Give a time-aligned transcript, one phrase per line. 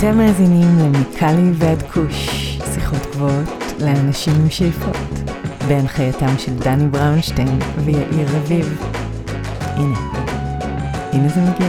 [0.00, 2.28] אתם מאזינים למיקלי ועד כוש,
[2.74, 3.48] שיחות גבוהות
[3.80, 4.96] לאנשים עם שאיפות,
[5.68, 8.82] בהנחייתם של דני בראונשטיין ויאיר רביב.
[9.60, 9.98] הנה,
[11.12, 11.68] הנה זה מגיע.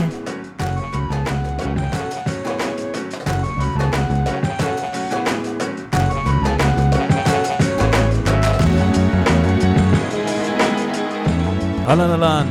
[11.88, 12.46] אהלן אהלן,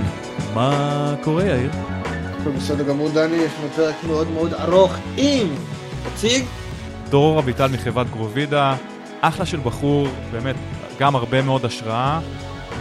[0.53, 1.71] מה קורה יאיר?
[2.41, 5.47] הכל בסדר גמור דני, יש לנו פרק מאוד מאוד ארוך עם,
[6.03, 6.45] תציג,
[7.09, 8.75] דרור אביטל מחברת גרובידה,
[9.21, 10.55] אחלה של בחור, באמת,
[10.99, 12.19] גם הרבה מאוד השראה.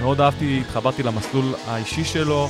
[0.01, 2.49] מאוד אהבתי, התחברתי למסלול האישי שלו.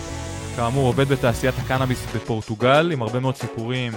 [0.57, 3.93] כאמור, עובד בתעשיית הקנאביס בפורטוגל, עם הרבה מאוד סיפורים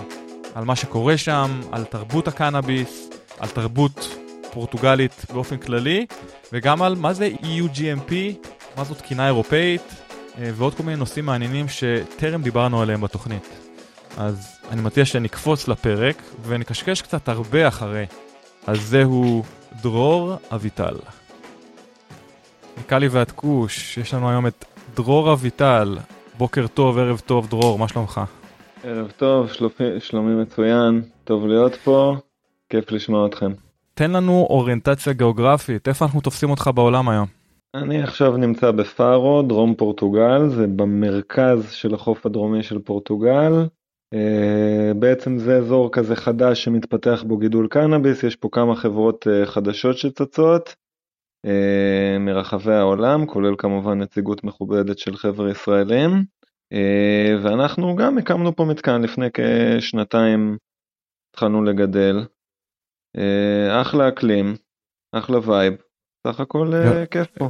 [0.55, 3.09] על מה שקורה שם, על תרבות הקנאביס,
[3.39, 4.17] על תרבות
[4.51, 6.05] פורטוגלית באופן כללי,
[6.53, 8.13] וגם על מה זה EU-GMP,
[8.77, 9.81] מה זאת תקינה אירופאית,
[10.37, 13.62] אה, ועוד כל מיני נושאים מעניינים שטרם דיברנו עליהם בתוכנית.
[14.17, 18.05] אז אני מציע שנקפוץ לפרק ונקשקש קצת הרבה אחרי.
[18.67, 19.43] אז זהו
[19.81, 20.95] דרור אביטל.
[22.79, 25.97] מקאלי ועד כוש, יש לנו היום את דרור אביטל.
[26.37, 28.21] בוקר טוב, ערב טוב, דרור, מה שלומך?
[28.83, 32.15] ערב טוב, שלומי, שלומי מצוין, טוב להיות פה,
[32.69, 33.53] כיף לשמוע אתכם.
[33.93, 37.27] תן לנו אוריינטציה גיאוגרפית, איפה אנחנו תופסים אותך בעולם היום?
[37.75, 43.67] אני עכשיו נמצא בפארו, דרום פורטוגל, זה במרכז של החוף הדרומי של פורטוגל.
[44.13, 49.45] אה, בעצם זה אזור כזה חדש שמתפתח בו גידול קנאביס, יש פה כמה חברות אה,
[49.45, 50.75] חדשות שצצות
[51.45, 56.23] אה, מרחבי העולם, כולל כמובן נציגות מכובדת של חבר'ה ישראלים.
[57.43, 60.57] ואנחנו גם הקמנו פה מתקן לפני כשנתיים,
[61.29, 62.25] התחלנו לגדל.
[63.81, 64.55] אחלה אקלים,
[65.11, 65.73] אחלה vibe,
[66.27, 66.71] סך הכל
[67.11, 67.49] כיף פה.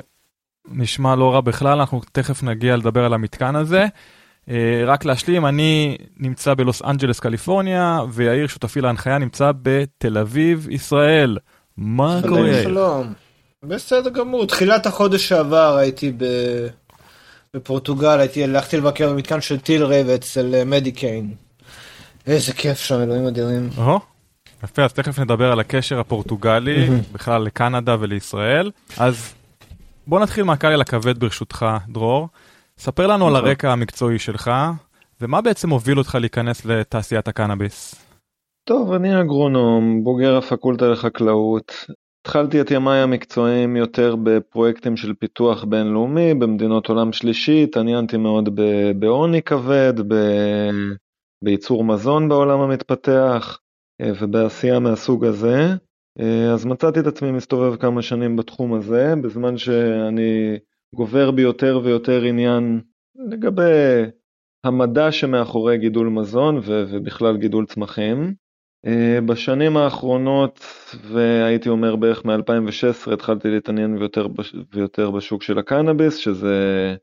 [0.67, 3.85] נשמע לא רע בכלל, אנחנו תכף נגיע לדבר על המתקן הזה.
[4.49, 4.51] אה,
[4.85, 11.37] רק להשלים, אני נמצא בלוס אנג'לס, קליפורניה, ויאיר שותפי להנחיה נמצא בתל אביב, ישראל.
[11.77, 12.63] מה קורה?
[12.63, 13.13] שלום.
[13.63, 16.25] בסדר גמור, תחילת החודש שעבר הייתי ב...
[17.53, 21.33] בפורטוגל, הייתי, הלכתי לבקר במתקן של Tilray אצל אה, מדיקיין.
[22.27, 23.69] איזה כיף שם, אלוהים אדירים.
[24.63, 28.71] יפה, אז תכף נדבר על הקשר הפורטוגלי, בכלל לקנדה ולישראל.
[28.97, 29.33] אז
[30.07, 32.27] בוא נתחיל מהקל אל הכבד ברשותך, דרור.
[32.83, 34.51] ספר לנו על הרקע המקצועי שלך,
[35.21, 37.95] ומה בעצם הוביל אותך להיכנס לתעשיית הקנאביס?
[38.67, 41.85] טוב, אני אגרונום, בוגר הפקולטה לחקלאות.
[42.21, 48.59] התחלתי את ימיי המקצועיים יותר בפרויקטים של פיתוח בינלאומי במדינות עולם שלישי, התעניינתי מאוד
[48.99, 50.15] בעוני כבד, ב...
[51.43, 53.59] בייצור מזון בעולם המתפתח
[54.01, 55.73] אה, ובעשייה מהסוג הזה.
[56.19, 60.57] אה, אז מצאתי את עצמי מסתובב כמה שנים בתחום הזה, בזמן שאני
[60.93, 62.81] גובר ביותר ויותר עניין
[63.15, 64.03] לגבי
[64.63, 68.33] המדע שמאחורי גידול מזון ובכלל גידול צמחים.
[68.85, 70.59] אה, בשנים האחרונות,
[71.01, 74.27] והייתי אומר בערך מ-2016, התחלתי להתעניין ויותר,
[74.73, 76.95] ויותר בשוק של הקנאביס, שזה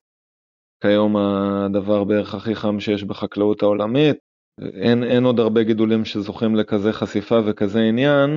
[0.83, 4.17] כיום הדבר בערך הכי חם שיש בחקלאות העולמית.
[4.61, 8.31] אין, אין עוד הרבה גידולים שזוכים לכזה חשיפה וכזה עניין,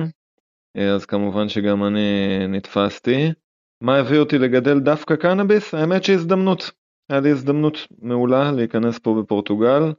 [0.76, 3.32] אה, אז כמובן שגם אני נתפסתי.
[3.80, 5.74] מה הביא אותי לגדל דווקא קנאביס?
[5.74, 6.70] האמת שהזדמנות.
[7.10, 9.92] היה לי הזדמנות מעולה להיכנס פה בפורטוגל,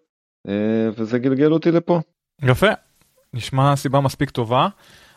[0.48, 2.00] אה, וזה גלגל אותי לפה.
[2.42, 2.70] יפה,
[3.34, 4.68] נשמע סיבה מספיק טובה.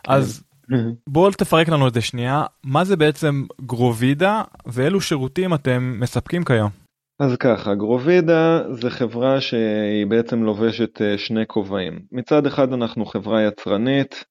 [0.09, 0.43] אז
[1.09, 6.71] בואו תפרק לנו את זה שנייה, מה זה בעצם גרובידה ואילו שירותים אתם מספקים כיום?
[7.21, 12.01] אז ככה, גרובידה זה חברה שהיא בעצם לובשת אה, שני כובעים.
[12.13, 14.25] מצד אחד אנחנו חברה יצרנית,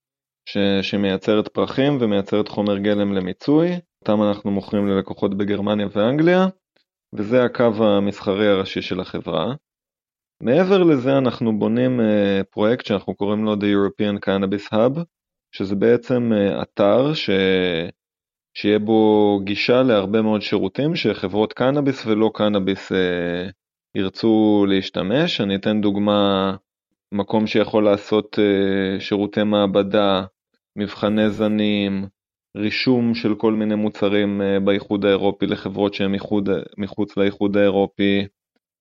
[0.49, 3.69] ש, שמייצרת פרחים ומייצרת חומר גלם למיצוי,
[4.01, 6.47] אותם אנחנו מוכרים ללקוחות בגרמניה ואנגליה,
[7.13, 9.53] וזה הקו המסחרי הראשי של החברה.
[10.43, 14.99] מעבר לזה אנחנו בונים uh, פרויקט שאנחנו קוראים לו The European Cannabis Hub,
[15.51, 17.29] שזה בעצם uh, אתר ש...
[18.57, 22.95] שיהיה בו גישה להרבה מאוד שירותים שחברות קנאביס ולא קנאביס uh,
[23.95, 25.41] ירצו להשתמש.
[25.41, 26.55] אני אתן דוגמה,
[27.11, 30.23] מקום שיכול לעשות uh, שירותי מעבדה,
[30.75, 32.07] מבחני זנים,
[32.57, 36.15] רישום של כל מיני מוצרים אה, באיחוד האירופי לחברות שהן
[36.77, 38.27] מחוץ לאיחוד האירופי.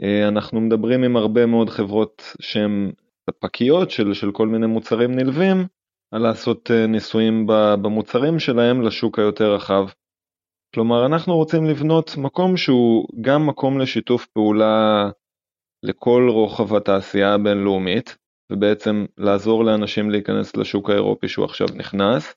[0.03, 2.93] אה, אנחנו מדברים עם הרבה מאוד חברות שהן
[3.31, 5.67] ספקיות של, של כל מיני מוצרים נלווים,
[6.15, 7.47] על לעשות אה, ניסויים
[7.83, 9.87] במוצרים שלהם לשוק היותר רחב.
[10.75, 15.11] כלומר, אנחנו רוצים לבנות מקום שהוא גם מקום לשיתוף פעולה
[15.83, 18.17] לכל רוחב התעשייה הבינלאומית,
[18.53, 22.35] ובעצם לעזור לאנשים להיכנס לשוק האירופי שהוא עכשיו נכנס,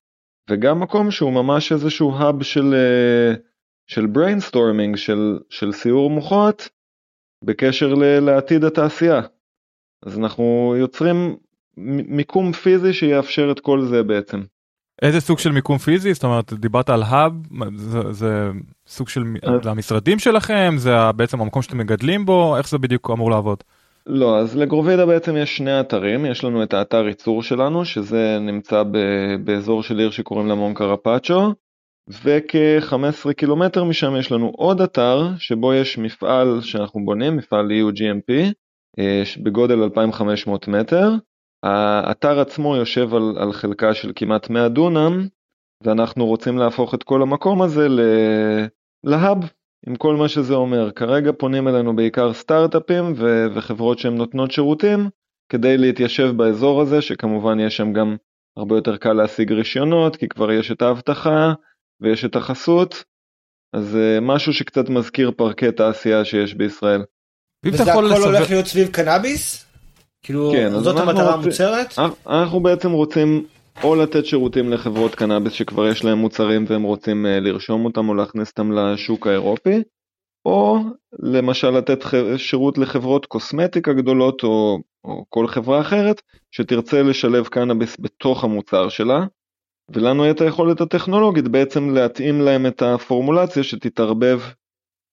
[0.50, 3.36] וגם מקום שהוא ממש איזשהו hub של, אה,
[3.88, 6.70] של brainstorming, של, של סיעור מוחות,
[7.44, 9.22] בקשר ל, לעתיד התעשייה.
[10.06, 11.36] אז אנחנו יוצרים
[12.08, 14.42] מיקום פיזי שיאפשר את כל זה בעצם.
[15.02, 16.14] איזה סוג של מיקום פיזי?
[16.14, 17.34] זאת אומרת, דיברת על האב,
[17.76, 18.50] זה, זה
[18.88, 19.24] סוג של,
[19.64, 20.74] זה המשרדים שלכם?
[20.78, 22.58] זה בעצם המקום שאתם מגדלים בו?
[22.58, 23.64] איך זה בדיוק אמור לעבוד?
[24.12, 28.84] לא, אז לגרוביידה בעצם יש שני אתרים, יש לנו את האתר ייצור שלנו, שזה נמצא
[28.84, 28.98] ב,
[29.44, 31.54] באזור של עיר שקוראים לה מון קרפצ'ו,
[32.24, 38.54] וכ-15 קילומטר משם יש לנו עוד אתר, שבו יש מפעל שאנחנו בונים, מפעל EU-GMP,
[39.00, 41.12] אה, בגודל 2,500 מטר.
[41.64, 45.28] האתר עצמו יושב על, על חלקה של כמעט 100 דונם,
[45.84, 47.88] ואנחנו רוצים להפוך את כל המקום הזה
[49.04, 49.38] להאב,
[49.88, 50.92] עם כל מה שזה אומר.
[50.92, 55.10] כרגע פונים אלינו בעיקר סטארט-אפים ו- וחברות שהן נותנות שירותים,
[55.52, 58.16] כדי להתיישב באזור הזה, שכמובן יש שם גם
[58.58, 61.54] הרבה יותר קל להשיג רישיונות, כי כבר יש את האבטחה
[62.02, 63.04] ויש את החסות,
[63.74, 67.04] אז uh, משהו שקצת מזכיר פרקי תעשייה שיש בישראל.
[67.66, 68.26] וזה הכל לסבר...
[68.26, 69.66] הולך להיות סביב קנאביס?
[70.24, 71.94] כאילו כן, זאת המטרה המוצהרת?
[72.28, 73.46] אנחנו בעצם רוצים
[73.84, 78.14] או לתת שירותים לחברות קנאביס שכבר יש להם מוצרים והם רוצים uh, לרשום אותם או
[78.14, 79.84] להכניס אותם לשוק האירופי,
[80.46, 80.78] או
[81.20, 82.00] למשל לתת
[82.38, 86.22] שירות לחברות קוסמטיקה גדולות או, או כל חברה אחרת
[86.52, 89.26] שתרצה לשלב קנאביס בתוך המוצר שלה,
[89.90, 94.42] ולנו את היכולת הטכנולוגית בעצם להתאים להם את הפורמולציה שתתערבב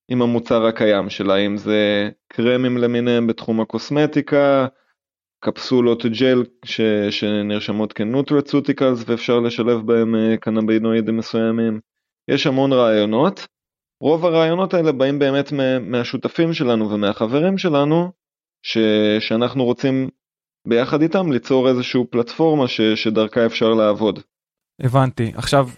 [0.08, 4.66] עם המוצר הקיים שלה, אם זה קרמים למיניהם בתחום הקוסמטיקה,
[5.40, 6.80] קפסולות ג'ל ש,
[7.10, 11.80] שנרשמות כנוטרצוטיקלס ואפשר לשלב בהם אה, קנבינואידים מסוימים.
[12.30, 13.46] יש המון רעיונות.
[14.00, 18.12] רוב הרעיונות האלה באים באמת מהשותפים שלנו ומהחברים שלנו,
[18.62, 18.78] ש,
[19.20, 20.08] שאנחנו רוצים
[20.68, 24.20] ביחד איתם ליצור איזושהי פלטפורמה ש, שדרכה אפשר לעבוד.
[24.80, 25.32] הבנתי.
[25.34, 25.68] עכשיו,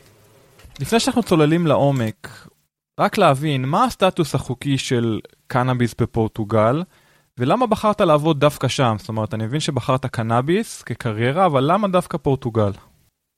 [0.81, 2.49] לפני שאנחנו צוללים לעומק,
[3.01, 6.83] רק להבין מה הסטטוס החוקי של קנאביס בפורטוגל,
[7.39, 8.95] ולמה בחרת לעבוד דווקא שם?
[8.99, 12.71] זאת אומרת, אני מבין שבחרת קנאביס כקריירה, אבל למה דווקא פורטוגל?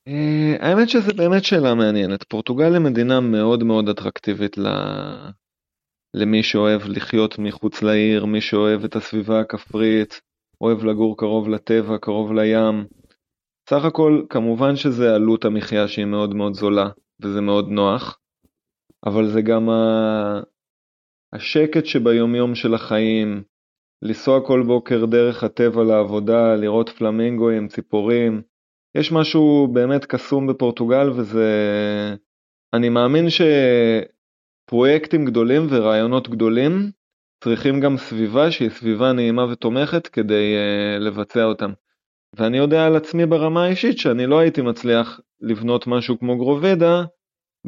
[0.08, 2.22] אה, האמת שזה באמת שאלה מעניינת.
[2.22, 4.66] פורטוגל היא מדינה מאוד מאוד אטרקטיבית ל...
[6.14, 10.20] למי שאוהב לחיות מחוץ לעיר, מי שאוהב את הסביבה הכפרית,
[10.60, 12.84] אוהב לגור קרוב לטבע, קרוב לים.
[13.70, 16.88] סך הכל, כמובן שזה עלות המחיה שהיא מאוד מאוד זולה,
[17.22, 18.18] וזה מאוד נוח,
[19.06, 20.40] אבל זה גם ה...
[21.32, 23.42] השקט שביומיום של החיים,
[24.02, 28.42] לנסוע כל בוקר דרך הטבע לעבודה, לראות פלמינגואים, ציפורים.
[28.94, 31.46] יש משהו באמת קסום בפורטוגל וזה...
[32.74, 33.26] אני מאמין
[34.68, 36.90] שפרויקטים גדולים ורעיונות גדולים
[37.44, 41.72] צריכים גם סביבה שהיא סביבה נעימה ותומכת כדי uh, לבצע אותם.
[42.36, 47.04] ואני יודע על עצמי ברמה האישית שאני לא הייתי מצליח לבנות משהו כמו גרובדה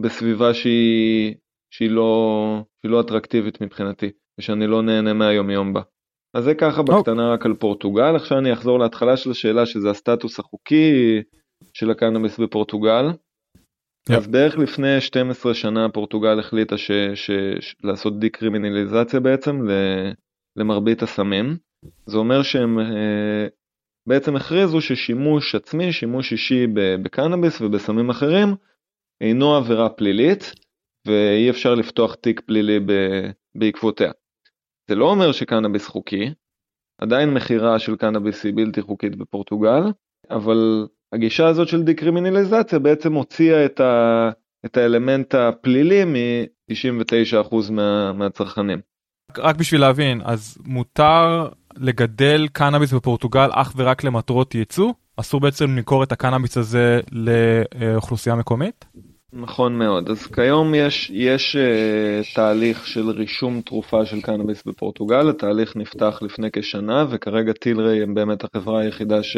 [0.03, 1.35] בסביבה שהיא,
[1.71, 5.83] שהיא, לא, שהיא לא אטרקטיבית מבחינתי, ושאני לא נהנה מהיום יום בה.
[6.35, 10.39] אז זה ככה בקטנה רק על פורטוגל, עכשיו אני אחזור להתחלה של השאלה שזה הסטטוס
[10.39, 11.23] החוקי
[11.75, 13.11] של הקנאביס בפורטוגל.
[13.11, 14.17] Yeah.
[14.17, 17.31] אז בערך לפני 12 שנה פורטוגל החליטה ש, ש,
[17.61, 19.67] ש, לעשות דיקרימינליזציה בעצם
[20.57, 21.57] למרבית הסמים.
[22.07, 23.47] זה אומר שהם אה,
[24.09, 26.67] בעצם הכריזו ששימוש עצמי, שימוש אישי
[27.03, 28.49] בקנאביס ובסמים אחרים
[29.21, 30.53] אינו עבירה פלילית
[31.07, 32.79] ואי אפשר לפתוח תיק פלילי
[33.55, 34.11] בעקבותיה.
[34.93, 36.31] זה לא אומר שקנאביס חוקי,
[36.99, 39.83] עדיין מכירה של קנאביס היא בלתי חוקית בפורטוגל,
[40.31, 44.31] אבל הגישה הזאת של דקרימינליזציה בעצם הוציאה את, ה,
[44.67, 48.81] את האלמנט הפלילי מ-99% מה, מהצרכנים.
[49.39, 54.93] רק בשביל להבין, אז מותר לגדל קנאביס בפורטוגל אך ורק למטרות ייצוא?
[55.17, 58.85] אסור בעצם למכור את הקנאביס הזה לאוכלוסייה מקומית?
[59.35, 65.77] נכון מאוד, אז כיום יש, יש uh, תהליך של רישום תרופה של קנאביס בפורטוגל, התהליך
[65.77, 69.37] נפתח לפני כשנה וכרגע טילריי הם באמת החברה היחידה ש,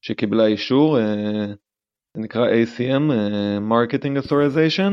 [0.00, 1.00] שקיבלה אישור, uh,
[2.14, 4.92] זה נקרא ACM, uh, Marketing Authorization.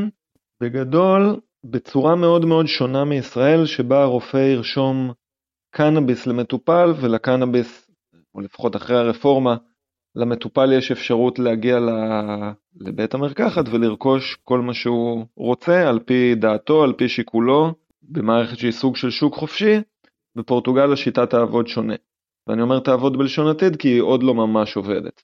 [0.62, 5.12] בגדול, בצורה מאוד מאוד שונה מישראל שבה הרופא ירשום
[5.74, 7.90] קנאביס למטופל ולקנאביס,
[8.34, 9.56] או לפחות אחרי הרפורמה,
[10.16, 11.78] למטופל יש אפשרות להגיע
[12.80, 18.72] לבית המרקחת ולרכוש כל מה שהוא רוצה על פי דעתו, על פי שיקולו, במערכת שהיא
[18.72, 19.80] סוג של שוק חופשי,
[20.36, 21.94] בפורטוגל השיטה תעבוד שונה.
[22.46, 25.22] ואני אומר תעבוד בלשון עתיד כי היא עוד לא ממש עובדת.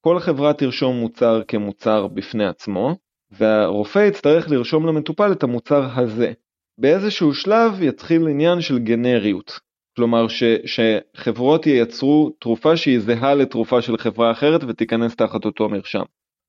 [0.00, 2.96] כל חברה תרשום מוצר כמוצר בפני עצמו,
[3.30, 6.32] והרופא יצטרך לרשום למטופל את המוצר הזה.
[6.78, 9.60] באיזשהו שלב יתחיל עניין של גנריות.
[9.98, 16.02] כלומר ש, שחברות ייצרו תרופה שהיא זהה לתרופה של חברה אחרת ותיכנס תחת אותו מרשם.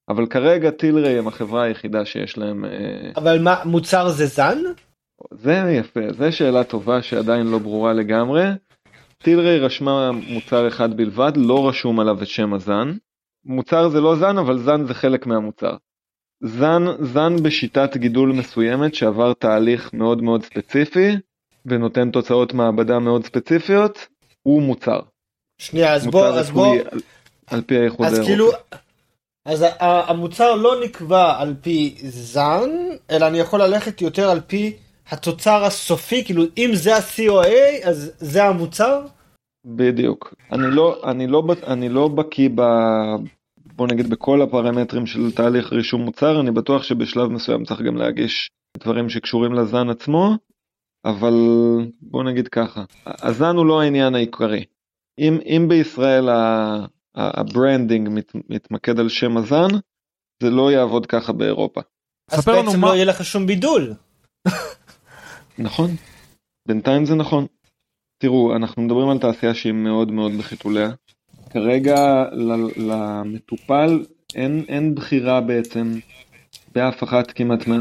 [0.10, 2.66] אבל כרגע טילריי הם החברה היחידה שיש להם...
[2.66, 4.58] אה, אבל מה, מוצר זה זן?
[5.32, 8.44] זה יפה, זו שאלה טובה שעדיין לא ברורה לגמרי.
[9.18, 12.92] טילריי רשמה מוצר אחד בלבד, לא רשום עליו את שם הזן.
[13.46, 15.76] מוצר זה לא זן, אבל זן זה חלק מהמוצר.
[16.44, 21.16] זן, זן בשיטת גידול מסוימת שעבר תהליך מאוד מאוד ספציפי
[21.70, 24.08] ונותן תוצאות מעבדה מאוד ספציפיות,
[24.44, 25.00] הוא מוצר.
[25.62, 27.00] שנייה, אז בוא, אז בוא, על,
[27.48, 28.32] על פי האיחוד אז האירופי.
[28.32, 28.52] כאילו,
[29.46, 32.70] אז ה- ה- המוצר לא נקבע על פי זן,
[33.12, 34.74] אלא אני יכול ללכת יותר על פי
[35.10, 39.02] התוצר הסופי, כאילו אם זה ה-COA, אז זה המוצר?
[39.66, 40.34] בדיוק.
[40.52, 42.62] אני לא, אני לא, אני לא בקיא ב...
[43.76, 48.50] בוא נגיד בכל הפרמטרים של תהליך רישום מוצר, אני בטוח שבשלב מסוים צריך גם להגיש
[48.78, 50.36] דברים שקשורים לזן עצמו,
[51.06, 51.34] אבל
[52.02, 54.64] בוא נגיד ככה, הזן הוא לא העניין העיקרי.
[55.20, 59.68] אם, אם בישראל ה- ה- ה branding מת, מתמקד על שם הזן,
[60.44, 61.82] זה לא יעבוד ככה באירופה.
[62.32, 63.94] אז בעצם מה- לא יהיה לך שום בידול.
[65.58, 65.90] נכון,
[66.68, 67.46] בינתיים זה נכון.
[68.24, 70.90] תראו, אנחנו מדברים על תעשייה שהיא מאוד מאוד בחיתוליה.
[71.50, 74.04] כרגע ל- למטופל
[74.36, 75.94] אין, אין בחירה בעצם
[76.76, 77.76] באף אחת כמעט, מה-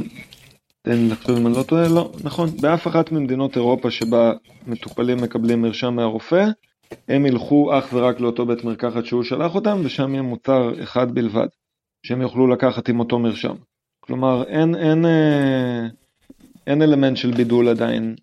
[0.82, 4.32] תן לחשוב אם אני לא טועה, לא, נכון, באף אחת ממדינות אירופה שבה
[4.66, 6.46] מטופלים מקבלים מרשם מהרופא,
[7.08, 11.46] הם ילכו אך ורק לאותו בית מרקחת שהוא שלח אותם, ושם יהיה מוצר אחד בלבד,
[12.06, 13.54] שהם יוכלו לקחת עם אותו מרשם.
[14.00, 15.86] כלומר, אין, אין, אה,
[16.66, 18.14] אין אלמנט של בידול עדיין.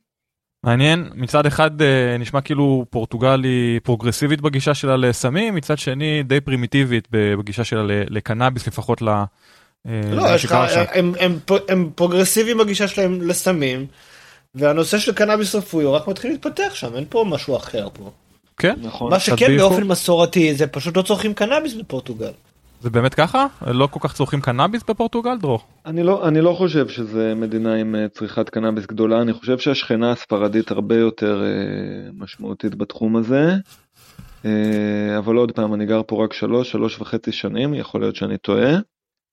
[0.63, 6.41] מעניין, מצד אחד אה, נשמע כאילו פורטוגל היא פרוגרסיבית בגישה שלה לסמים, מצד שני די
[6.41, 9.23] פרימיטיבית בגישה שלה לקנאביס לפחות ל...
[9.85, 10.55] לא, לך.
[10.93, 11.39] הם, הם,
[11.69, 13.85] הם פרוגרסיביים בגישה שלהם לסמים,
[14.55, 18.11] והנושא של קנאביס רפואי הוא רק מתחיל להתפתח שם, אין פה משהו אחר פה.
[18.57, 18.75] כן?
[18.81, 19.11] נכון.
[19.11, 19.83] מה שכן באופן.
[19.83, 22.31] מסורתי זה פשוט לא צורכים קנאביס בפורטוגל.
[22.81, 23.47] זה באמת ככה?
[23.67, 25.59] לא כל כך צורכים קנאביס בפורטוגל, דרור?
[25.85, 30.11] אני לא, אני לא חושב שזה מדינה עם אה, צריכת קנאביס גדולה, אני חושב שהשכנה
[30.11, 33.53] הספרדית הרבה יותר אה, משמעותית בתחום הזה.
[34.45, 38.37] אה, אבל עוד פעם, אני גר פה רק שלוש, שלוש וחצי שנים, יכול להיות שאני
[38.37, 38.71] טועה.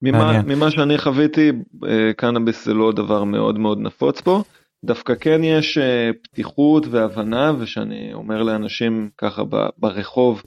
[0.03, 0.43] ממה.
[0.43, 1.53] ממה שאני חוויתי,
[1.89, 4.43] אה, קנאביס זה לא דבר מאוד מאוד נפוץ פה.
[4.85, 10.43] דווקא כן יש אה, פתיחות והבנה, ושאני אומר לאנשים ככה ב- ברחוב,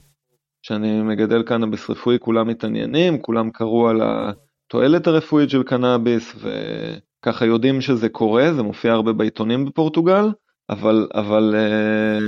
[0.62, 7.80] שאני מגדל קנאביס רפואי, כולם מתעניינים, כולם קראו על התועלת הרפואית של קנאביס, וככה יודעים
[7.80, 10.24] שזה קורה, זה מופיע הרבה בעיתונים בפורטוגל,
[10.70, 12.18] אבל, אבל אה,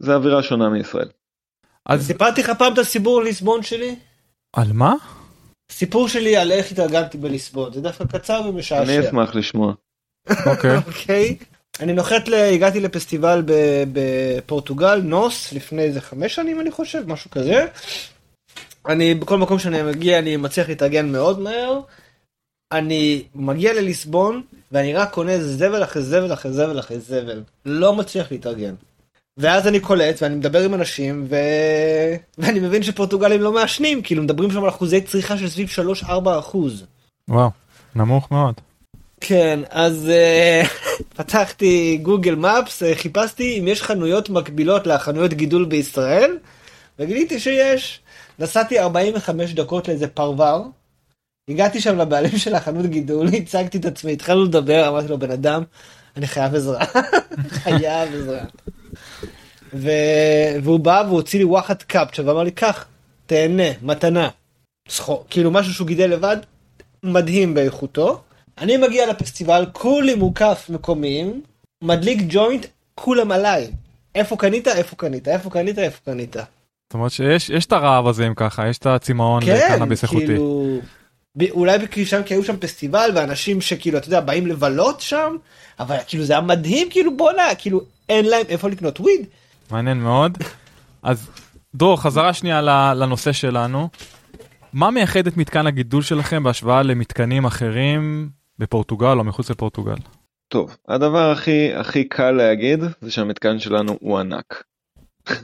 [0.00, 1.08] זה אווירה שונה מישראל.
[1.86, 3.96] אז סיפרתי לך פעם את הסיפור ליסבון שלי?
[4.56, 4.94] על מה?
[5.70, 8.82] סיפור שלי על איך התארגנתי בליסבון, זה דווקא קצר ומשעשע.
[8.82, 9.72] אני אשמח לשמוע.
[10.46, 10.76] אוקיי.
[10.76, 11.36] אוקיי.
[11.80, 12.34] אני נוחת, ל...
[12.34, 13.52] הגעתי לפסטיבל ב...
[13.92, 17.66] בפורטוגל, נוס, לפני איזה חמש שנים אני חושב, משהו כזה.
[18.88, 21.80] אני, בכל מקום שאני מגיע אני מצליח להתארגן מאוד מהר.
[22.72, 27.42] אני מגיע לליסבון, ואני רק קונה זבל אחרי זבל אחרי זבל אחרי זבל.
[27.66, 28.74] לא מצליח להתארגן.
[29.40, 31.36] ואז אני קולט ואני מדבר עם אנשים ו...
[32.38, 35.68] ואני מבין שפורטוגלים לא מעשנים כאילו מדברים שם על אחוזי צריכה של סביב
[36.02, 36.84] 3-4 אחוז.
[37.28, 37.50] וואו,
[37.94, 38.54] נמוך מאוד.
[39.20, 40.68] כן, אז uh,
[41.16, 46.38] פתחתי גוגל מפס, uh, חיפשתי אם יש חנויות מקבילות לחנויות גידול בישראל,
[46.98, 48.00] וגיליתי שיש.
[48.38, 50.62] נסעתי 45 דקות לאיזה פרבר,
[51.48, 55.62] הגעתי שם לבעלים של החנות גידול, הצגתי את עצמי, התחלנו לדבר, אמרתי לו, בן אדם,
[56.16, 56.84] אני חייב עזרה,
[57.62, 58.44] חייב עזרה.
[59.74, 59.90] ו...
[60.62, 62.86] והוא בא והוציא לי וואחד קפצ'ה ואמר לי, קח,
[63.26, 64.28] תהנה, מתנה.
[64.88, 66.36] סחור, כאילו משהו שהוא גידל לבד,
[67.02, 68.20] מדהים באיכותו.
[68.58, 71.42] אני מגיע לפסטיבל, כולי מוקף מקומיים,
[71.84, 73.70] מדליק ג'וינט, כולם עליי.
[74.14, 74.68] איפה קנית?
[74.68, 75.28] איפה קנית?
[75.28, 75.78] איפה קנית?
[75.78, 76.36] איפה קנית?
[76.36, 80.26] זאת אומרת שיש יש את הרעב הזה אם ככה, יש את הצמאון כן, לקנאביס איכותי.
[80.26, 80.78] כאילו...
[81.36, 85.36] ב- אולי כי שם כי היו שם פסטיבל ואנשים שכאילו אתה יודע באים לבלות שם
[85.80, 89.26] אבל כאילו זה היה מדהים כאילו בואנה כאילו אין להם איפה לקנות וויד.
[89.72, 90.38] מעניין מאוד.
[91.02, 91.30] אז
[91.74, 92.62] דרור, חזרה שנייה
[92.94, 93.88] לנושא שלנו.
[94.72, 99.94] מה מייחד את מתקן הגידול שלכם בהשוואה למתקנים אחרים בפורטוגל או מחוץ לפורטוגל?
[100.48, 104.62] טוב, הדבר הכי הכי קל להגיד זה שהמתקן שלנו הוא ענק.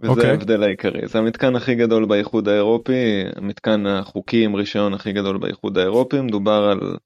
[0.00, 0.30] וזה אוקיי.
[0.30, 1.08] ההבדל העיקרי.
[1.08, 6.68] זה המתקן הכי גדול באיחוד האירופי, המתקן החוקי עם רישיון הכי גדול באיחוד האירופי, מדובר
[6.72, 6.96] על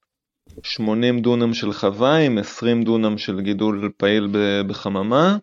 [0.63, 4.29] 80 דונם של חווה עם 20 דונם של גידול פעיל
[4.67, 5.37] בחממה,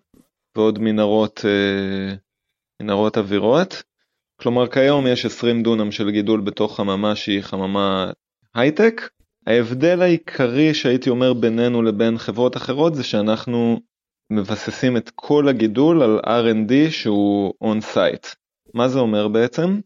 [0.58, 2.16] ועוד מנהרות, אה,
[2.82, 3.84] מנהרות אווירות.
[4.42, 8.12] כלומר כיום יש 20 דונם של גידול בתוך חממה שהיא חממה
[8.56, 9.02] הייטק.
[9.48, 13.80] ההבדל העיקרי שהייתי אומר בינינו לבין חברות אחרות זה שאנחנו
[14.32, 18.28] מבססים את כל הגידול על R&D שהוא on-site.
[18.74, 19.80] מה זה אומר בעצם?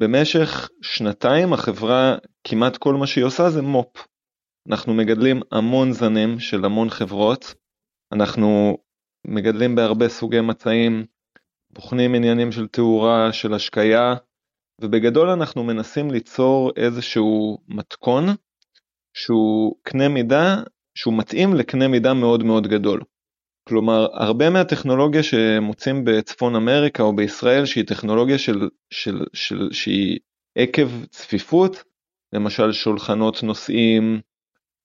[0.00, 4.06] במשך שנתיים החברה כמעט כל מה שהיא עושה זה מו"פ.
[4.68, 7.54] אנחנו מגדלים המון זנים של המון חברות,
[8.12, 8.78] אנחנו
[9.28, 11.04] מגדלים בהרבה סוגי מצעים,
[11.70, 14.14] בוחנים עניינים של תאורה, של השקיה,
[14.80, 18.24] ובגדול אנחנו מנסים ליצור איזשהו מתכון
[19.14, 20.56] שהוא קנה מידה,
[20.94, 23.02] שהוא מתאים לקנה מידה מאוד מאוד גדול.
[23.68, 30.18] כלומר, הרבה מהטכנולוגיה שמוצאים בצפון אמריקה או בישראל, שהיא טכנולוגיה של, של, של, שהיא
[30.58, 31.84] עקב צפיפות,
[32.32, 34.20] למשל שולחנות נוסעים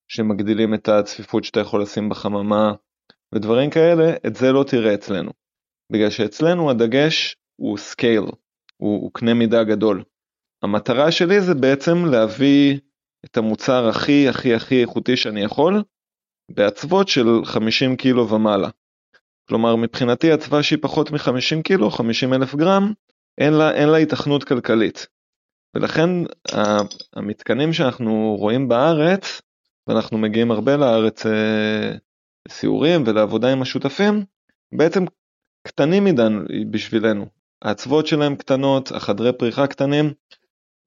[0.08, 2.74] שמגדילים את הצפיפות שאתה יכול לשים בחממה
[3.36, 5.32] ודברים כאלה, את זה לא תראה אצלנו.
[5.92, 8.24] בגלל שאצלנו הדגש הוא scale,
[8.78, 10.04] הוא, הוא קנה מידה גדול.
[10.64, 12.80] המטרה שלי זה בעצם להביא
[13.26, 15.84] את המוצר הכי הכי הכי איכותי שאני יכול,
[16.52, 18.70] באצוות של 50 קילו ומעלה.
[19.50, 22.94] כלומר מבחינתי אצווה שהיא פחות מ-50 קילו, 50 אלף גרם,
[23.38, 25.08] אין לה, אין לה התכנות כלכלית.
[25.76, 26.10] ולכן
[27.14, 29.42] המתקנים שאנחנו רואים בארץ,
[29.88, 31.92] ואנחנו מגיעים הרבה לארץ אה,
[32.48, 34.24] לסיורים ולעבודה עם השותפים,
[34.76, 35.06] בעצם
[35.68, 36.24] קטנים מדי
[36.72, 37.26] בשבילנו.
[37.62, 40.14] האצוות שלהם קטנות, החדרי פריחה קטנים.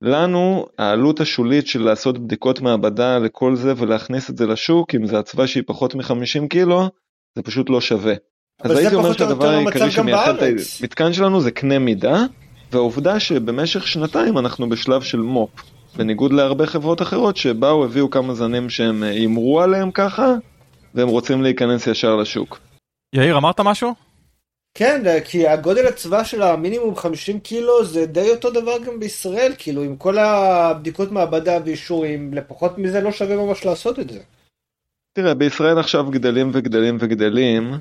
[0.03, 5.21] לנו העלות השולית של לעשות בדיקות מעבדה לכל זה ולהכניס את זה לשוק, אם זה
[5.21, 6.89] אצווה שהיא פחות מ-50 קילו,
[7.35, 8.15] זה פשוט לא שווה.
[8.63, 10.43] אז הייתי אומר שהדבר העיקרי שמייחד את
[10.81, 12.25] המתקן שלנו זה קנה מידה,
[12.73, 15.51] והעובדה שבמשך שנתיים אנחנו בשלב של מו"פ,
[15.97, 20.35] בניגוד להרבה חברות אחרות שבאו, הביאו כמה זנים שהם הימרו עליהם ככה,
[20.95, 22.61] והם רוצים להיכנס ישר לשוק.
[23.15, 23.95] יאיר, אמרת משהו?
[24.75, 29.83] כן, כי הגודל הצבא של המינימום 50 קילו זה די אותו דבר גם בישראל, כאילו
[29.83, 34.21] עם כל הבדיקות מעבדה ואישורים, לפחות מזה לא שווה ממש לעשות את זה.
[35.13, 37.73] תראה, בישראל עכשיו גדלים וגדלים וגדלים.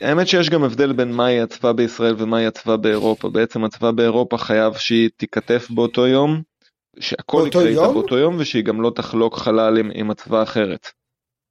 [0.00, 3.28] האמת שיש גם הבדל בין מהי הצבא בישראל ומהי הצבא באירופה.
[3.28, 6.42] בעצם הצבא באירופה חייב שהיא תיכתף באותו יום,
[7.00, 10.90] שהכל יקרה איתה באותו יום ושהיא גם לא תחלוק חלל עם, עם הצבא אחרת.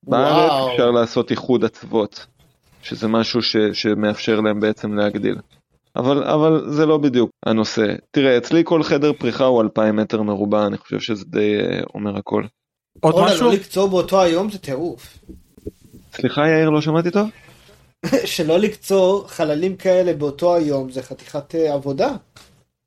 [0.07, 2.25] בארץ אפשר לעשות איחוד אצוות.
[2.85, 5.35] שזה משהו ש, שמאפשר להם בעצם להגדיל.
[5.95, 7.85] אבל, אבל זה לא בדיוק הנושא.
[8.11, 12.17] תראה, אצלי כל חדר פריחה הוא 2,000 מטר מרובע, אני חושב שזה די uh, אומר
[12.17, 12.43] הכל.
[12.99, 13.45] עוד משהו?
[13.45, 15.17] לא לקצור באותו היום זה טירוף.
[16.13, 17.29] סליחה יאיר, לא שמעתי טוב?
[18.25, 22.11] שלא לקצור חללים כאלה באותו היום זה חתיכת uh, עבודה.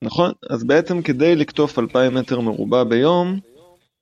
[0.04, 3.38] נכון, אז בעצם כדי לקטוף 2,000 מטר מרובע ביום,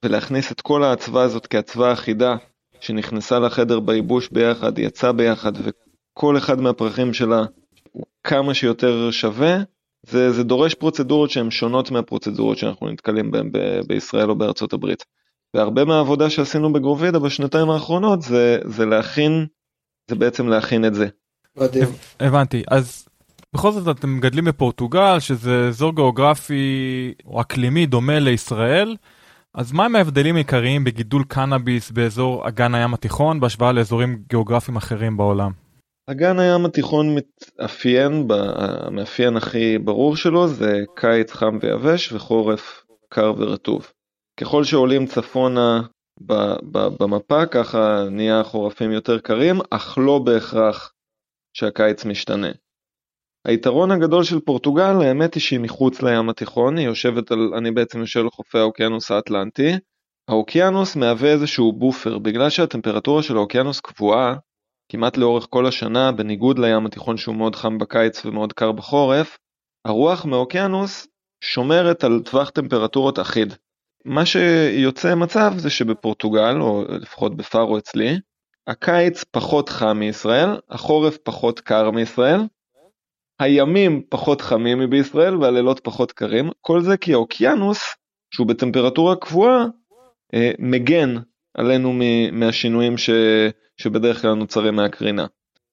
[0.04, 2.36] ולהכניס את כל האצווה הזאת כאצווה אחידה,
[2.86, 5.52] שנכנסה לחדר בייבוש ביחד, יצאה ביחד,
[6.12, 7.44] כל אחד מהפרחים שלה
[7.92, 9.56] הוא כמה שיותר שווה,
[10.06, 15.04] זה, זה דורש פרוצדורות שהן שונות מהפרוצדורות שאנחנו נתקלים בהן ב- בישראל או בארצות הברית.
[15.54, 19.46] והרבה מהעבודה שעשינו בגרובידה בשנתיים האחרונות זה, זה להכין,
[20.10, 21.06] זה בעצם להכין את זה.
[21.56, 21.88] מדהים.
[22.20, 23.08] הבנתי, אז
[23.54, 28.96] בכל זאת אתם מגדלים בפורטוגל, שזה אזור גיאוגרפי או אקלימי דומה לישראל.
[29.56, 35.52] אז מהם ההבדלים העיקריים בגידול קנאביס באזור אגן הים התיכון בהשוואה לאזורים גיאוגרפיים אחרים בעולם?
[36.10, 43.92] אגן הים התיכון מתאפיין, המאפיין הכי ברור שלו זה קיץ חם ויבש וחורף קר ורטוב.
[44.40, 45.82] ככל שעולים צפונה
[47.00, 50.92] במפה ככה נהיה חורפים יותר קרים, אך לא בהכרח
[51.52, 52.50] שהקיץ משתנה.
[53.46, 58.00] היתרון הגדול של פורטוגל האמת היא שהיא מחוץ לים התיכון, היא יושבת על, אני בעצם
[58.00, 59.72] יושב על חופי האוקיינוס האטלנטי.
[60.28, 64.34] האוקיינוס מהווה איזשהו בופר, בגלל שהטמפרטורה של האוקיינוס קבועה
[64.88, 69.38] כמעט לאורך כל השנה, בניגוד לים התיכון שהוא מאוד חם בקיץ ומאוד קר בחורף,
[69.84, 71.06] הרוח מהאוקיינוס
[71.40, 73.54] שומרת על טווח טמפרטורות אחיד.
[74.04, 78.18] מה שיוצא מצב זה שבפורטוגל, או לפחות בפארו אצלי,
[78.66, 82.40] הקיץ פחות חם מישראל, החורף פחות קר מישראל,
[83.40, 87.82] הימים פחות חמים מבישראל והלילות פחות קרים, כל זה כי האוקיינוס,
[88.34, 89.64] שהוא בטמפרטורה קבועה,
[90.34, 91.14] אה, מגן
[91.54, 91.92] עלינו
[92.32, 93.10] מהשינויים ש...
[93.76, 95.26] שבדרך כלל נוצרים מהקרינה.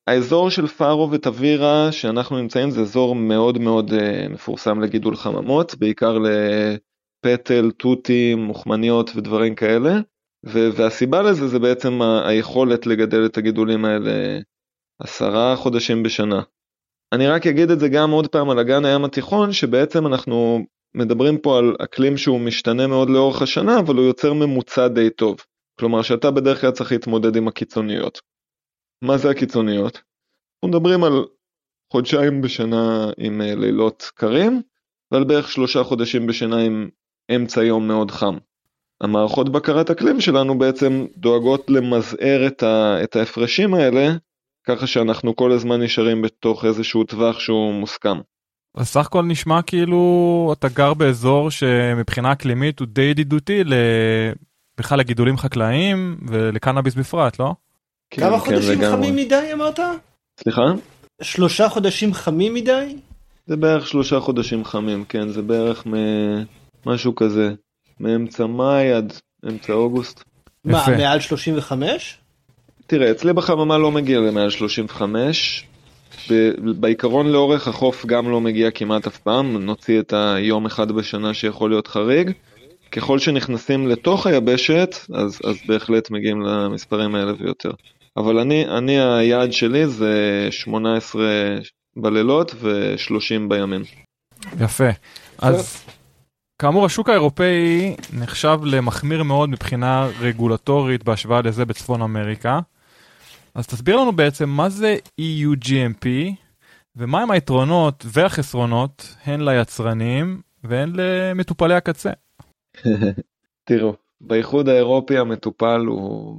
[0.08, 6.18] האזור של פארו וטווירה שאנחנו נמצאים זה אזור מאוד מאוד uh, מפורסם לגידול חממות, בעיקר
[6.18, 10.00] לפטל, תותים, מוכמניות ודברים כאלה,
[10.46, 14.40] ו- והסיבה לזה זה בעצם ה- היכולת לגדל את הגידולים האלה
[15.00, 16.42] עשרה חודשים בשנה.
[17.14, 21.38] אני רק אגיד את זה גם עוד פעם על אגן הים התיכון, שבעצם אנחנו מדברים
[21.38, 25.38] פה על אקלים שהוא משתנה מאוד לאורך השנה, אבל הוא יוצר ממוצע די טוב.
[25.80, 28.22] כלומר שאתה בדרך כלל צריך להתמודד עם הקיצוניות.
[29.04, 29.94] מה זה הקיצוניות?
[29.94, 31.26] אנחנו מדברים על
[31.92, 34.62] חודשיים בשנה עם אה, לילות קרים,
[35.12, 36.90] ועל בערך שלושה חודשים בשנה עם
[37.36, 38.38] אמצע יום מאוד חם.
[39.02, 44.10] המערכות בקרת אקלים שלנו בעצם דואגות למזער את, ה, את ההפרשים האלה
[44.68, 48.18] ככה שאנחנו כל הזמן נשארים בתוך איזשהו טווח שהוא מוסכם.
[48.78, 53.64] אז סך הכל נשמע כאילו אתה גר באזור שמבחינה אקלימית הוא די ידידותי
[54.78, 57.54] בכלל לגידולים חקלאיים ולקנאביס בפרט, לא?
[58.10, 58.98] כן, כמה כן, חודשים לגמרי.
[58.98, 59.80] חמים מדי אמרת?
[60.40, 60.62] סליחה?
[61.22, 62.96] שלושה חודשים חמים מדי?
[63.46, 65.88] זה בערך שלושה חודשים חמים, כן, זה בערך
[66.86, 67.54] משהו כזה,
[68.00, 69.14] מאמצע מאי עד
[69.50, 70.24] אמצע אוגוסט.
[70.66, 70.98] מה, יפה.
[70.98, 72.18] מעל 35?
[72.88, 75.66] תראה, אצלי בחממה לא מגיע למעל 35.
[76.30, 81.34] ב- בעיקרון לאורך החוף גם לא מגיע כמעט אף פעם, נוציא את היום אחד בשנה
[81.34, 82.32] שיכול להיות חריג.
[82.92, 87.72] ככל שנכנסים לתוך היבשת, אז, אז בהחלט מגיעים למספרים האלה ויותר.
[88.18, 91.24] אבל אני, אני היעד שלי זה 18
[91.96, 93.82] בלילות ו-30 בימים.
[94.60, 94.90] יפה.
[95.38, 95.84] אז
[96.60, 102.60] כאמור, השוק האירופאי נחשב למחמיר מאוד מבחינה רגולטורית בהשוואה לזה בצפון אמריקה.
[103.56, 106.08] אז תסביר לנו בעצם מה זה EU GMP
[106.96, 112.12] ומהם היתרונות והחסרונות הן ליצרנים והן למטופלי הקצה.
[113.68, 116.38] תראו, באיחוד האירופי המטופל הוא,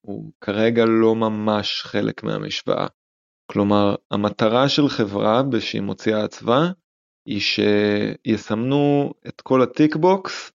[0.00, 2.86] הוא כרגע לא ממש חלק מהמשוואה.
[3.52, 6.70] כלומר, המטרה של חברה שהיא מוציאה אצווה
[7.26, 10.52] היא שיסמנו את כל ה tick box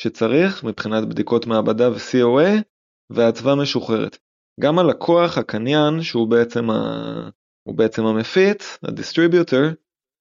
[0.00, 2.62] שצריך מבחינת בדיקות מעבדה ו-COA
[3.10, 4.18] והאצווה משוחררת.
[4.60, 7.28] גם הלקוח, הקניין, שהוא בעצם, ה...
[7.62, 9.72] הוא בעצם המפיץ, ה distributor,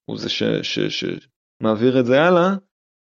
[0.06, 0.44] הוא זה ש...
[0.44, 0.80] ש...
[1.62, 2.50] שמעביר את זה הלאה,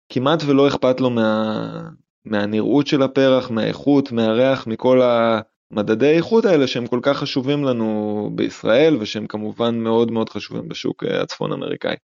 [0.09, 1.89] כמעט ולא אכפת לו מה...
[2.25, 8.97] מהנראות של הפרח, מהאיכות, מהריח, מכל המדדי האיכות האלה שהם כל כך חשובים לנו בישראל
[9.01, 11.97] ושהם כמובן מאוד מאוד חשובים בשוק הצפון אמריקאי.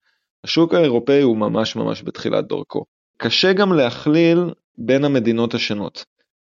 [0.45, 2.85] השוק האירופאי הוא ממש ממש בתחילת דרכו.
[3.17, 4.39] קשה גם להכליל
[4.79, 6.05] בין המדינות השונות.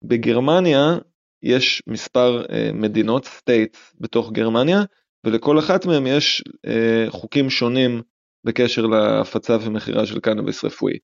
[0.03, 0.97] בגרמניה
[1.43, 4.81] יש מספר אה, מדינות, states, בתוך גרמניה,
[5.23, 8.01] ולכל אחת מהם יש uh, חוקים שונים
[8.43, 10.97] בקשר להפצה ומכירה של קנאביס רפואי.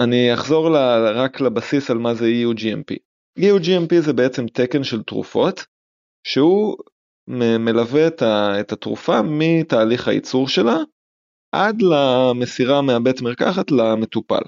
[0.00, 0.76] אני אחזור
[1.14, 2.96] רק לבסיס על מה זה EU GMP.
[3.38, 5.66] EU GMP זה בעצם תקן של תרופות,
[6.26, 6.76] שהוא
[7.58, 8.06] מלווה
[8.60, 10.76] את, התרופה מתהליך הייצור שלה
[11.52, 14.42] עד למסירה מהבית מרקחת למטופל.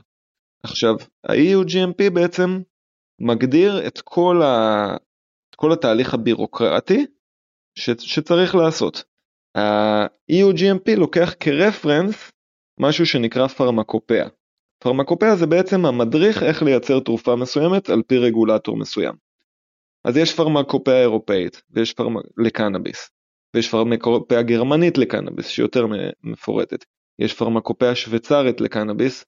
[0.62, 0.94] עכשיו,
[1.28, 2.60] ה-EU GMP בעצם
[3.20, 4.42] מגדיר את כל,
[5.60, 7.06] כל התהליך הבירוקרטי
[7.74, 7.90] ש...
[7.90, 9.04] שצריך לעשות.
[9.56, 12.30] ה-EU GMP לוקח כרפרנס
[12.80, 14.28] משהו שנקרא פרמקופיה.
[14.78, 19.14] פרמקופיה זה בעצם המדריך איך לייצר תרופה מסוימת על פי רגולטור מסוים.
[20.04, 22.16] אז יש פרמקופיה אירופאית ויש פרמ...
[22.36, 23.10] לקנאביס,
[23.54, 25.86] ויש פרמקופיה גרמנית לקנאביס שיותר
[26.24, 26.84] מפורטת.
[27.18, 29.24] יש פרמקופיה שוויצרית לקנאביס,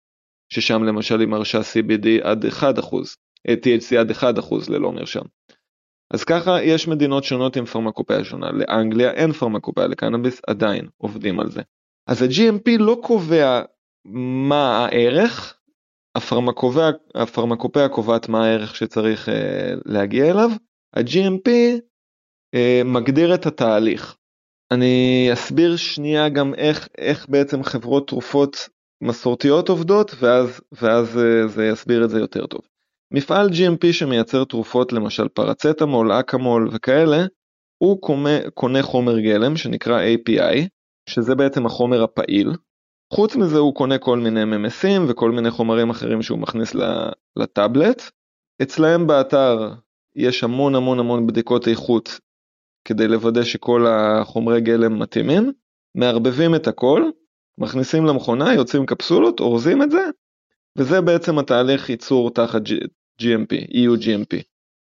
[0.49, 2.55] ששם למשל היא מרשה CBD עד 1%,
[3.49, 4.25] THC עד 1%
[4.69, 5.25] ללא מרשם.
[6.13, 11.51] אז ככה יש מדינות שונות עם פרמקופיה שונה, לאנגליה אין פרמקופיה לקנאביס, עדיין עובדים על
[11.51, 11.63] זה.
[12.07, 13.63] אז ה-GMP לא קובע
[14.05, 15.59] מה הערך,
[16.15, 20.51] הפרמקופיה, הפרמקופיה קובעת מה הערך שצריך אה, להגיע אליו,
[20.97, 21.51] ה-GMP
[22.55, 24.17] אה, מגדיר את התהליך.
[24.71, 28.69] אני אסביר שנייה גם איך, איך בעצם חברות תרופות
[29.03, 32.61] מסורתיות עובדות ואז, ואז אה, זה יסביר את זה יותר טוב.
[33.15, 37.25] מפעל GMP שמייצר תרופות למשל פרצטמול, אקמול וכאלה,
[37.79, 40.67] הוא קונה, קונה חומר גלם שנקרא API,
[41.09, 42.53] שזה בעצם החומר הפעיל.
[43.13, 46.75] חוץ מזה הוא קונה כל מיני ממסים וכל מיני חומרים אחרים שהוא מכניס
[47.37, 48.03] לטאבלט.
[48.63, 49.73] אצלהם באתר
[50.17, 52.19] יש המון המון המון בדיקות איכות
[52.85, 55.53] כדי לוודא שכל החומרי גלם מתאימים,
[55.95, 57.03] מערבבים את הכל,
[57.59, 60.05] מכניסים למכונה, יוצאים קפסולות, אורזים את זה,
[60.79, 62.63] וזה בעצם התהליך ייצור תחת
[63.21, 64.43] GMP, EU GMP.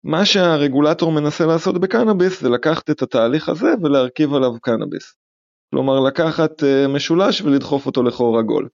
[0.04, 5.16] מה שהרגולטור מנסה לעשות בקנאביס זה לקחת את התהליך הזה ולהרכיב עליו קנאביס.
[5.72, 8.70] כלומר לקחת uh, משולש ולדחוף אותו לחור עגול.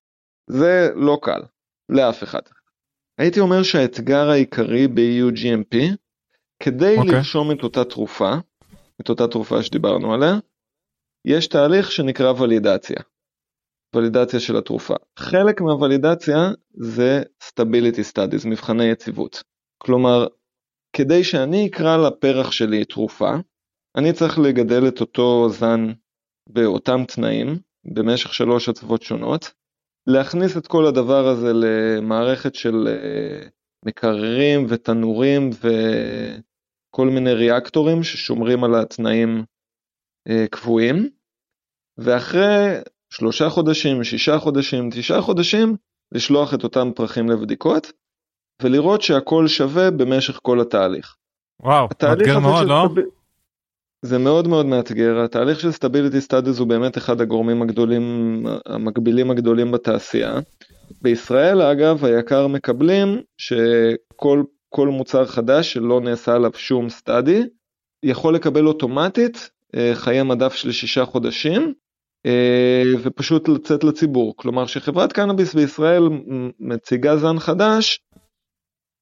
[0.49, 1.41] זה לא קל,
[1.89, 2.41] לאף אחד.
[3.17, 5.77] הייתי אומר שהאתגר העיקרי ב-EU GMP,
[6.63, 6.99] כדי okay.
[6.99, 7.15] אוקיי.
[7.15, 8.33] לרשום את אותה תרופה,
[9.01, 10.39] את אותה תרופה שדיברנו עליה,
[11.25, 12.99] יש תהליך שנקרא ולידציה.
[13.95, 14.93] ולידציה של התרופה.
[15.19, 19.43] חלק מהוולידציה זה stability studies, מבחני יציבות.
[19.77, 20.27] כלומר,
[20.93, 23.35] כדי שאני אקרא לפרח שלי תרופה,
[23.97, 25.91] אני צריך לגדל את אותו זן
[26.49, 27.59] באותם תנאים,
[27.93, 29.53] במשך שלוש הצוות שונות,
[30.07, 33.47] להכניס את כל הדבר הזה למערכת של אה,
[33.85, 39.43] מקררים ותנורים וכל מיני ריאקטורים ששומרים על התנאים
[40.29, 41.09] אה, קבועים,
[41.97, 42.77] ואחרי
[43.17, 45.75] שלושה חודשים, שישה חודשים, תשעה חודשים,
[46.11, 47.91] לשלוח את אותם פרחים לבדיקות,
[48.61, 51.15] ולראות שהכל שווה במשך כל התהליך.
[51.61, 52.87] וואו, מאתגר מאוד, לא?
[52.91, 53.01] stab...
[54.01, 59.71] זה מאוד מאוד מאתגר, התהליך של stability studies הוא באמת אחד הגורמים הגדולים, המגבילים הגדולים
[59.71, 60.39] בתעשייה.
[61.01, 64.43] בישראל אגב, היק"ר מקבלים שכל
[64.77, 67.43] מוצר חדש שלא נעשה עליו שום study,
[68.03, 71.73] יכול לקבל אוטומטית אה, חיי מדף של שישה חודשים,
[73.03, 74.33] ופשוט לצאת לציבור.
[74.37, 76.03] כלומר שחברת קנאביס בישראל
[76.59, 77.99] מציגה זן חדש,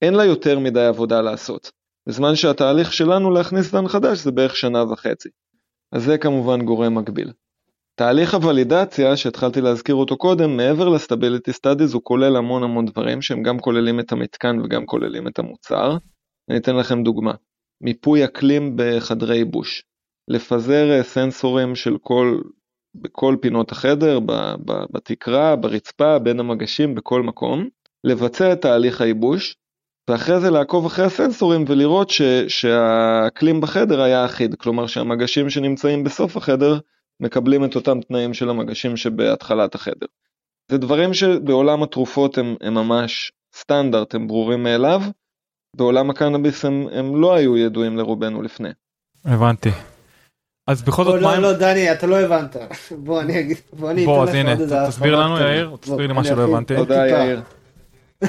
[0.01, 1.71] אין לה יותר מדי עבודה לעשות.
[2.07, 5.29] בזמן שהתהליך שלנו להכניס זן חדש זה בערך שנה וחצי.
[5.91, 7.31] אז זה כמובן גורם מגביל.
[7.95, 13.21] תהליך הוולידציה שהתחלתי להזכיר אותו קודם, מעבר ל stability studies הוא כולל המון המון דברים
[13.21, 15.97] שהם גם כוללים את המתקן וגם כוללים את המוצר.
[16.49, 17.33] אני אתן לכם דוגמה,
[17.81, 19.83] מיפוי אקלים בחדרי ייבוש.
[20.27, 22.41] לפזר אה, סנסורים של כל,
[22.95, 24.19] בכל פינות החדר,
[24.65, 27.67] בתקרה, ברצפה, בין המגשים, בכל מקום,
[28.03, 29.55] לבצע את תהליך הייבוש,
[30.09, 36.37] ואחרי זה לעקוב אחרי הסנסורים ולראות ש, שהאקלים בחדר היה אחיד, כלומר שהמגשים שנמצאים בסוף
[36.37, 36.79] החדר
[37.19, 40.05] מקבלים את אותם תנאים של המגשים שבהתחלת החדר.
[40.71, 45.01] זה דברים שבעולם התרופות הם, הם ממש סטנדרט, הם ברורים מאליו,
[45.75, 48.69] בעולם הקנאביס הם, הם לא היו ידועים לרובנו לפני.
[49.25, 49.69] הבנתי.
[50.67, 51.35] אז בכל זאת לא, מה...
[51.35, 52.55] לא, לא, דני, אתה לא הבנת.
[53.03, 54.75] בוא, אני אגיד, בוא, אני אתן לך עוד איזה...
[54.87, 56.75] תסביר לנו, יאיר, תסביר לי מה שלא הבנתי.
[56.75, 57.41] תודה, יאיר.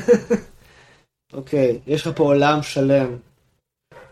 [1.33, 3.17] אוקיי, יש לך פה עולם שלם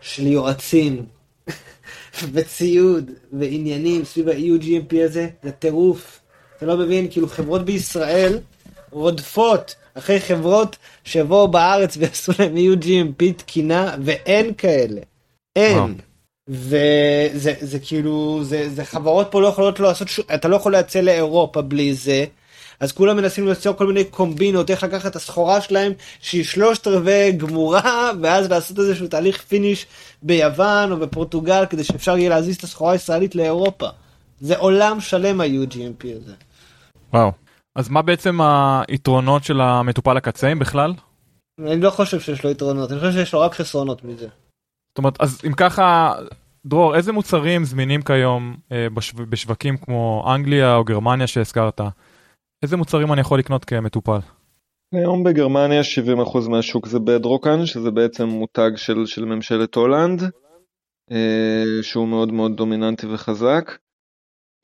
[0.01, 1.05] של יועצים
[2.33, 6.19] וציוד ועניינים סביב ה-EU-GMP הזה, זה טירוף.
[6.57, 8.39] אתה לא מבין, כאילו חברות בישראל
[8.91, 15.01] רודפות אחרי חברות שיבואו בארץ ויעשו להם EU-GMP תקינה, ואין כאלה.
[15.55, 15.95] אין.
[16.49, 21.61] וזה זה כאילו, זה, זה חברות פה לא יכולות לעשות, אתה לא יכול לייצא לאירופה
[21.61, 22.25] בלי זה.
[22.79, 27.31] אז כולם מנסים ליצור כל מיני קומבינות איך לקחת את הסחורה שלהם שהיא שלושת רבעי
[27.31, 29.85] גמורה ואז לעשות איזשהו תהליך פיניש
[30.21, 33.87] ביוון או בפורטוגל כדי שאפשר יהיה להזיז את הסחורה הישראלית לאירופה.
[34.39, 36.33] זה עולם שלם ה-UGMP הזה.
[37.13, 37.31] וואו.
[37.75, 38.39] אז מה בעצם
[38.87, 40.93] היתרונות של המטופל הקצאים בכלל?
[41.59, 44.27] אני לא חושב שיש לו יתרונות, אני חושב שיש לו רק חסרונות מזה.
[44.93, 46.13] זאת אומרת, אז אם ככה,
[46.65, 49.17] דרור, איזה מוצרים זמינים כיום אה, בשו...
[49.29, 51.81] בשווקים כמו אנגליה או גרמניה שהזכרת?
[52.63, 54.19] איזה מוצרים אני יכול לקנות כמטופל?
[54.93, 55.81] היום בגרמניה
[56.25, 60.23] 70% מהשוק זה בדרוקן, שזה בעצם מותג של, של ממשלת הולנד,
[61.11, 63.71] אה, שהוא מאוד מאוד דומיננטי וחזק.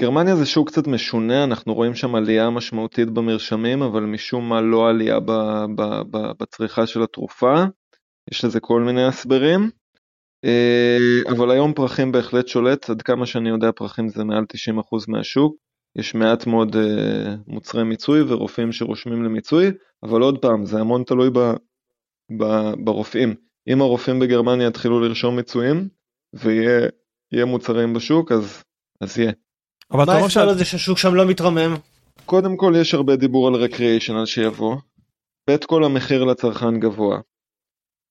[0.02, 4.90] גרמניה זה שוק קצת משונה, אנחנו רואים שם עלייה משמעותית במרשמים, אבל משום מה לא
[4.90, 5.32] עלייה ב,
[5.76, 7.64] ב, ב, בצריכה של התרופה,
[8.32, 9.70] יש לזה כל מיני הסברים.
[10.46, 10.98] אה,
[11.30, 15.56] אבל היום פרחים בהחלט שולט, עד כמה שאני יודע פרחים זה מעל 90% מהשוק.
[15.96, 16.80] יש מעט מאוד uh,
[17.48, 19.72] מוצרי מיצוי ורופאים שרושמים למיצוי,
[20.04, 21.40] אבל עוד פעם, זה המון תלוי ב,
[22.38, 23.36] ב, ברופאים.
[23.68, 25.88] אם הרופאים בגרמניה יתחילו לרשום מיצויים,
[26.34, 28.64] ויהיה מוצרים בשוק, אז,
[29.02, 29.32] אז יהיה.
[29.92, 31.76] אבל מה ההסבר לזה שהשוק שם לא מתרומם?
[32.26, 34.76] קודם כל יש הרבה דיבור על recreational שיבוא.
[35.48, 37.20] בסך הכל המחיר לצרכן גבוה.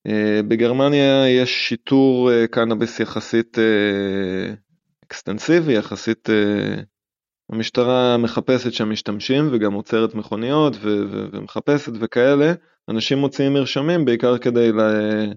[0.06, 4.54] אה, בגרמניה יש שיטור אה, קנאביס יחסית אה,
[5.06, 6.28] אקסטנסיבי, יחסית
[7.52, 10.76] המשטרה מחפשת שם משתמשים וגם עוצרת מכוניות
[11.32, 12.52] ומחפשת וכאלה,
[12.90, 15.32] אנשים מוציאים מרשמים בעיקר כדי לה-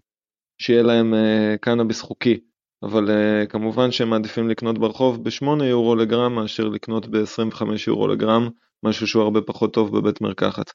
[0.58, 1.14] שיהיה להם
[1.62, 2.40] קנאביס חוקי,
[2.84, 8.50] אבל uh, כמובן שהם מעדיפים לקנות ברחוב ב-8 יורו לגרם מאשר לקנות ב-25 יורו לגרם,
[8.84, 10.72] משהו שהוא הרבה פחות טוב בבית מרקחת.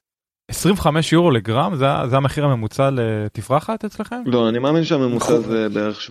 [0.51, 4.21] 25 יורו לגרם זה, זה המחיר הממוצע לתפרחת אצלכם?
[4.25, 6.09] לא, אני מאמין שהממוצע זה בערך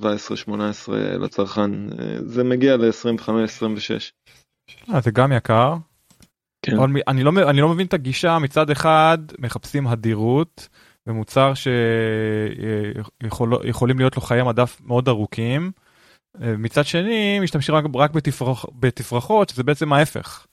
[0.49, 0.53] 17-18
[0.93, 4.13] לצרכן, אה, זה מגיע ל-25-26.
[4.95, 5.75] אה, זה גם יקר.
[6.63, 6.77] כן.
[7.09, 10.69] אני לא, אני לא מבין את הגישה מצד אחד מחפשים הדירות
[11.07, 11.53] ומוצר
[13.25, 15.71] שיכולים להיות לו חיי מדף מאוד ארוכים.
[16.43, 20.47] אה, מצד שני משתמשים רק, רק בתפרח, בתפרחות שזה בעצם ההפך.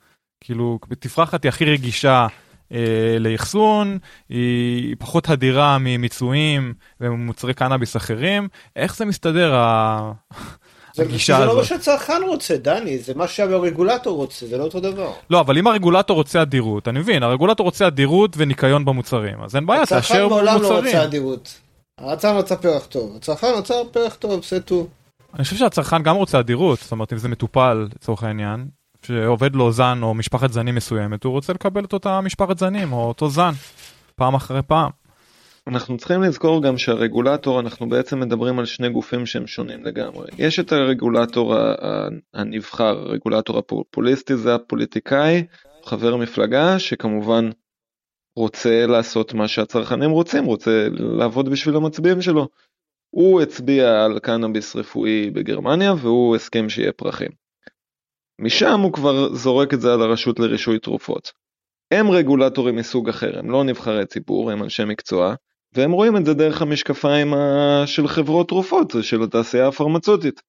[0.44, 2.28] כאילו תפרחת היא הכי רגישה אה,
[3.20, 3.98] לאחסון,
[4.30, 8.48] היא פחות הדירה ממיצויים ומוצרי קנאביס אחרים.
[8.76, 9.54] איך זה מסתדר
[10.98, 11.48] הגישה הזאת.
[11.48, 15.12] זה לא מה שהצרכן רוצה, דני, זה מה שהרגולטור רוצה, זה לא אותו דבר.
[15.30, 19.66] לא, אבל אם הרגולטור רוצה אדירות, אני מבין, הרגולטור רוצה אדירות וניקיון במוצרים, אז אין
[19.66, 20.26] בעיה, תאשר מוצרים.
[20.26, 21.60] הצרכן מעולם לא רוצה אדירות.
[21.98, 24.88] הצרכן רצה פרח טוב, הצרכן רצה פרח טוב, זה טו.
[25.34, 28.68] אני חושב שהצרכן גם רוצה אדירות, זאת אומרת אם זה מטופל לצורך העניין,
[29.06, 33.08] שעובד לו זן או משפחת זנים מסוימת, הוא רוצה לקבל את אותה משפחת זנים או
[33.08, 33.52] אותו זן,
[34.16, 34.90] פעם אחרי פעם.
[35.68, 40.28] אנחנו צריכים לזכור גם שהרגולטור, אנחנו בעצם מדברים על שני גופים שהם שונים לגמרי.
[40.38, 41.56] יש את הרגולטור
[42.34, 45.46] הנבחר, הרגולטור הפופוליסטי זה הפוליטיקאי,
[45.86, 47.50] חבר מפלגה שכמובן
[48.36, 52.48] רוצה לעשות מה שהצרכנים רוצים, רוצה לעבוד בשביל המצביעים שלו.
[53.10, 57.43] הוא הצביע על קנאביס רפואי בגרמניה והוא הסכים שיהיה פרחים.
[58.40, 61.32] משם הוא כבר זורק את זה על הרשות לרישוי תרופות.
[61.92, 65.36] הם רגולטורים מסוג אחר, הם לא נבחרי ציבור, הם אנשי מקצוע,
[65.74, 67.34] והם רואים את זה דרך המשקפיים
[67.86, 70.42] של חברות תרופות, של התעשייה הפרמצותית.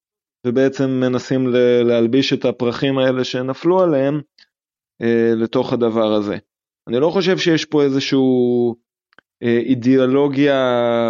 [0.47, 1.47] ובעצם מנסים
[1.85, 4.21] להלביש את הפרחים האלה שנפלו עליהם
[5.35, 6.37] לתוך הדבר הזה.
[6.87, 8.75] אני לא חושב שיש פה איזשהו
[9.41, 10.55] אידיאולוגיה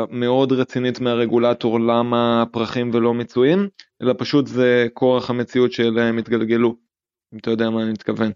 [0.10, 3.68] מאוד רצינית מהרגולטור למה פרחים ולא מצויים,
[4.02, 6.76] אלא פשוט זה כורח המציאות שאליהם התגלגלו,
[7.34, 8.32] אם אתה יודע מה אני מתכוון.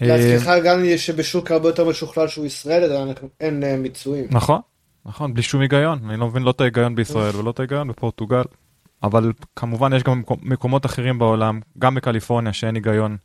[0.00, 3.06] להזכירך גם שבשוק הרבה יותר משוכלל שהוא ישראל,
[3.40, 4.26] אין אה, מיצויים.
[4.30, 4.60] נכון,
[5.06, 8.42] נכון, בלי שום היגיון, אני לא מבין לא את ההיגיון בישראל ולא את ההיגיון בפורטוגל,
[9.02, 13.16] אבל כמובן יש גם מקומות אחרים בעולם, גם בקליפורניה שאין היגיון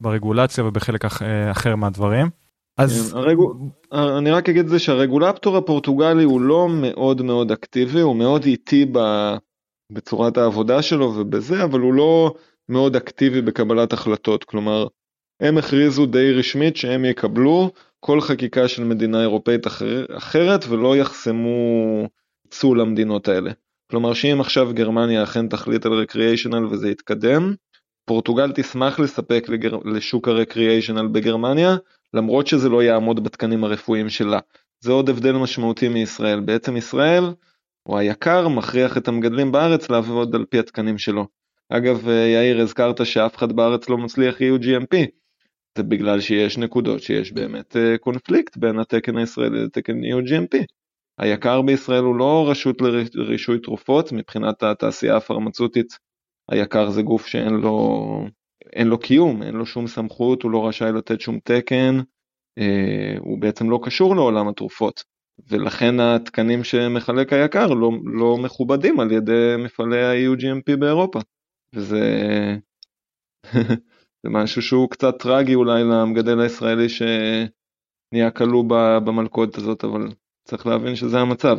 [0.00, 2.30] ברגולציה ובחלק אה, אחר מהדברים.
[2.78, 3.54] אז כן, הרגו...
[3.92, 8.86] אני רק אגיד זה שהרגולטור הפורטוגלי הוא לא מאוד מאוד אקטיבי, הוא מאוד איטי.
[9.92, 12.34] בצורת העבודה שלו ובזה, אבל הוא לא
[12.68, 14.44] מאוד אקטיבי בקבלת החלטות.
[14.44, 14.86] כלומר,
[15.40, 20.06] הם הכריזו די רשמית שהם יקבלו כל חקיקה של מדינה אירופאית אחר...
[20.16, 22.06] אחרת ולא יחסמו
[22.50, 23.50] צו למדינות האלה.
[23.90, 27.54] כלומר שאם עכשיו גרמניה אכן תחליט על רקריאיישנל וזה יתקדם,
[28.04, 29.76] פורטוגל תשמח לספק לגר...
[29.84, 31.76] לשוק הרקריאיישנל בגרמניה,
[32.14, 34.38] למרות שזה לא יעמוד בתקנים הרפואיים שלה.
[34.80, 36.40] זה עוד הבדל משמעותי מישראל.
[36.40, 37.24] בעצם ישראל,
[37.86, 41.26] או היקר, מכריח את המגדלים בארץ לעבוד על פי התקנים שלו.
[41.68, 45.06] אגב, יאיר, הזכרת שאף אחד בארץ לא מצליח EU GMP.
[45.78, 50.64] זה בגלל שיש נקודות שיש באמת אה, קונפליקט בין התקן הישראלי לתקן EU GMP.
[51.18, 52.76] היקר בישראל הוא לא רשות
[53.14, 55.98] לרישוי תרופות, מבחינת התעשייה הפרמצותית
[56.50, 58.26] היקר זה גוף שאין לו,
[58.72, 61.98] אין לו קיום, אין לו שום סמכות, הוא לא רשאי לתת שום תקן,
[62.58, 65.04] אה, הוא בעצם לא קשור לעולם התרופות.
[65.48, 71.20] ולכן התקנים שמחלק היקר לא, לא מכובדים על ידי מפעלי ה-EUGMP באירופה.
[71.72, 72.00] וזה
[74.22, 78.64] זה משהו שהוא קצת טרגי אולי למגדל הישראלי שנהיה כלוא
[79.04, 80.08] במלכודת הזאת, אבל
[80.44, 81.56] צריך להבין שזה המצב.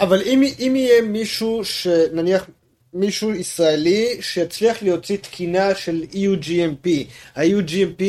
[0.00, 2.50] אבל אם, אם יהיה מישהו שנניח
[2.94, 6.88] מישהו ישראלי שיצליח להוציא תקינה של EU-GMP.
[7.36, 8.02] ה-EU-GMP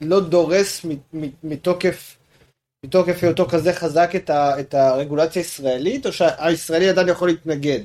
[0.00, 0.86] לא דורס
[1.44, 2.16] מתוקף,
[2.86, 7.80] מתוקף היותו כזה חזק את, ה, את הרגולציה הישראלית, או שהישראלי עדיין יכול להתנגד?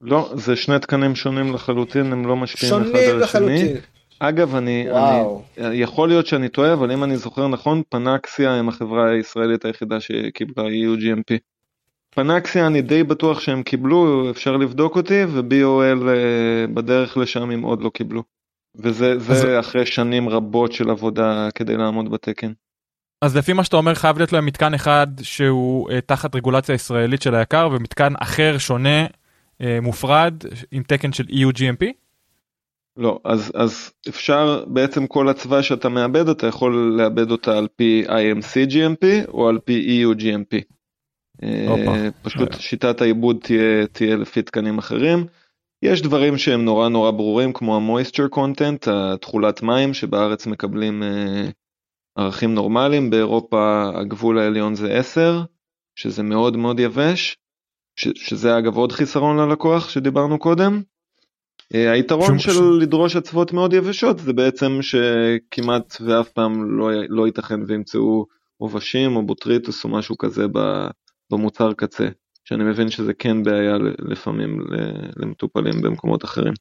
[0.00, 3.32] לא, זה שני תקנים שונים לחלוטין, הם לא משפיעים אחד על השני.
[3.32, 3.76] שונים לחלוטין.
[4.18, 4.86] אגב, אני,
[5.58, 10.00] אני, יכול להיות שאני טועה, אבל אם אני זוכר נכון, פנקסיה הם החברה הישראלית היחידה
[10.00, 11.38] שקיבלה EU-GMP.
[12.14, 17.82] פנקסיה אני די בטוח שהם קיבלו, אפשר לבדוק אותי, ו-BOL אה, בדרך לשם הם עוד
[17.82, 18.22] לא קיבלו.
[18.74, 19.46] וזה אז...
[19.60, 22.52] אחרי שנים רבות של עבודה כדי לעמוד בתקן.
[23.22, 27.22] אז לפי מה שאתה אומר חייב להיות להם מתקן אחד שהוא uh, תחת רגולציה ישראלית
[27.22, 30.34] של היקר ומתקן אחר שונה uh, מופרד
[30.70, 31.86] עם תקן של EU GMP?
[32.96, 38.04] לא, אז, אז אפשר בעצם כל הצבא שאתה מאבד אתה יכול לאבד אותה על פי
[38.08, 40.54] IMC GMP או על פי EU GMP.
[40.54, 40.60] אה,
[42.22, 45.26] פשוט שיטת העיבוד תהיה, תהיה לפי תקנים אחרים.
[45.82, 51.48] יש דברים שהם נורא נורא ברורים כמו ה-moisture content, התכולת מים שבארץ מקבלים אה,
[52.18, 55.42] ערכים נורמליים, באירופה הגבול העליון זה 10,
[55.96, 57.36] שזה מאוד מאוד יבש,
[57.96, 60.82] ש, שזה אגב עוד חיסרון ללקוח שדיברנו קודם.
[61.74, 62.58] אה, היתרון של ש...
[62.80, 69.26] לדרוש אצוות מאוד יבשות זה בעצם שכמעט ואף פעם לא, לא ייתכן וימצאו עובשים או
[69.26, 70.48] בוטריטוס או משהו כזה
[71.32, 72.08] במוצר קצה,
[72.44, 74.60] שאני מבין שזה כן בעיה לפעמים
[75.16, 76.52] למטופלים במקומות אחרים.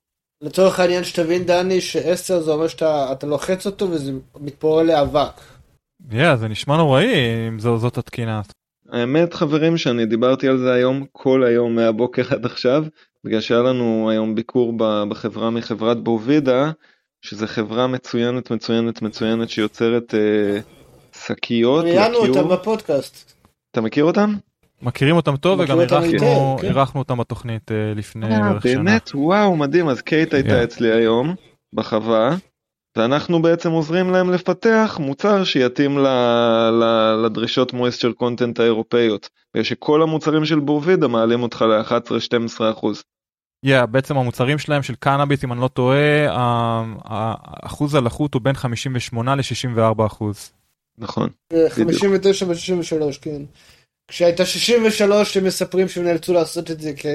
[0.42, 5.42] לצורך העניין שתבין דני ש-10 זה אומר שאתה לוחץ אותו וזה מתפורר לאבק.
[6.12, 8.42] yeah, זה נשמע נוראי אם זו, זאת התקינה.
[8.90, 12.86] האמת חברים שאני דיברתי על זה היום כל היום מהבוקר עד עכשיו
[13.24, 14.74] בגלל שהיה לנו היום ביקור
[15.10, 16.72] בחברה מחברת בובידה
[17.22, 20.60] שזה חברה מצוינת מצוינת מצוינת שיוצרת אה,
[21.26, 21.86] שקיות.
[21.86, 23.34] ראיינו אותם בפודקאסט.
[23.72, 24.34] אתה מכיר אותם?
[24.82, 25.80] מכירים אותם טוב וגם
[26.64, 27.00] אירחנו כן.
[27.00, 28.84] אותם בתוכנית אה, לפני אה, בערך שנה.
[28.84, 31.36] באמת וואו מדהים אז קייט הייתה אצלי היום
[31.74, 32.36] בחווה
[32.98, 36.00] ואנחנו בעצם עוזרים להם לפתח מוצר שיתאים
[37.26, 39.30] לדרישות מויסטר קונטנט האירופאיות.
[39.54, 43.04] בגלל שכל המוצרים של בורבידה מעלים אותך ל-11-12 אחוז.
[43.66, 46.28] Yeah, בעצם המוצרים שלהם של קנאביס אם אני לא טועה
[47.04, 50.52] האחוז הלחות הוא בין 58 ל-64 אחוז.
[50.98, 51.30] נכון.
[51.70, 53.42] 59 ו-63 כן.
[54.12, 57.08] כשהייתה 63 הם מספרים שהם נאלצו לעשות את זה כי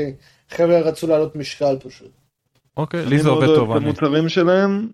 [0.51, 2.11] חבר'ה רצו לעלות משקל פשוט.
[2.77, 3.57] אוקיי, לי זה עובד טוב.
[3.57, 4.89] אני מאוד אוהב את המוצרים שלהם,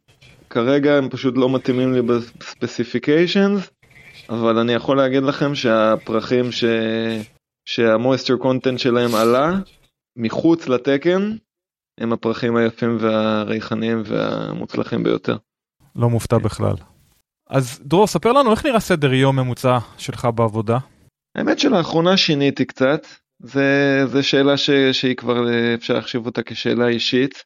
[0.50, 3.70] כרגע הם פשוט לא מתאימים לי בספציפיקיישנס,
[4.28, 6.64] אבל אני יכול להגיד לכם שהפרחים ש...
[7.64, 9.52] שהמויסטר קונטנט שלהם עלה
[10.16, 11.36] מחוץ לתקן,
[12.00, 15.36] הם הפרחים היפים והריחניים והמוצלחים ביותר.
[15.96, 16.74] לא מופתע בכלל.
[17.50, 20.78] אז דרור, ספר לנו איך נראה סדר יום ממוצע שלך בעבודה?
[21.34, 23.06] האמת שלאחרונה שיניתי קצת,
[23.42, 27.44] זה, זה שאלה ש, שהיא כבר אפשר להחשיב אותה כשאלה אישית.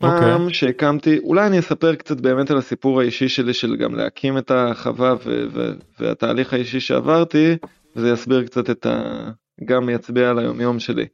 [0.00, 0.54] פעם אוקיי.
[0.54, 5.14] שהקמתי, אולי אני אספר קצת באמת על הסיפור האישי שלי של גם להקים את החווה
[5.24, 7.56] ו- ו- והתהליך האישי שעברתי,
[7.96, 9.30] וזה יסביר קצת את ה...
[9.64, 11.06] גם יצביע על היומיום שלי.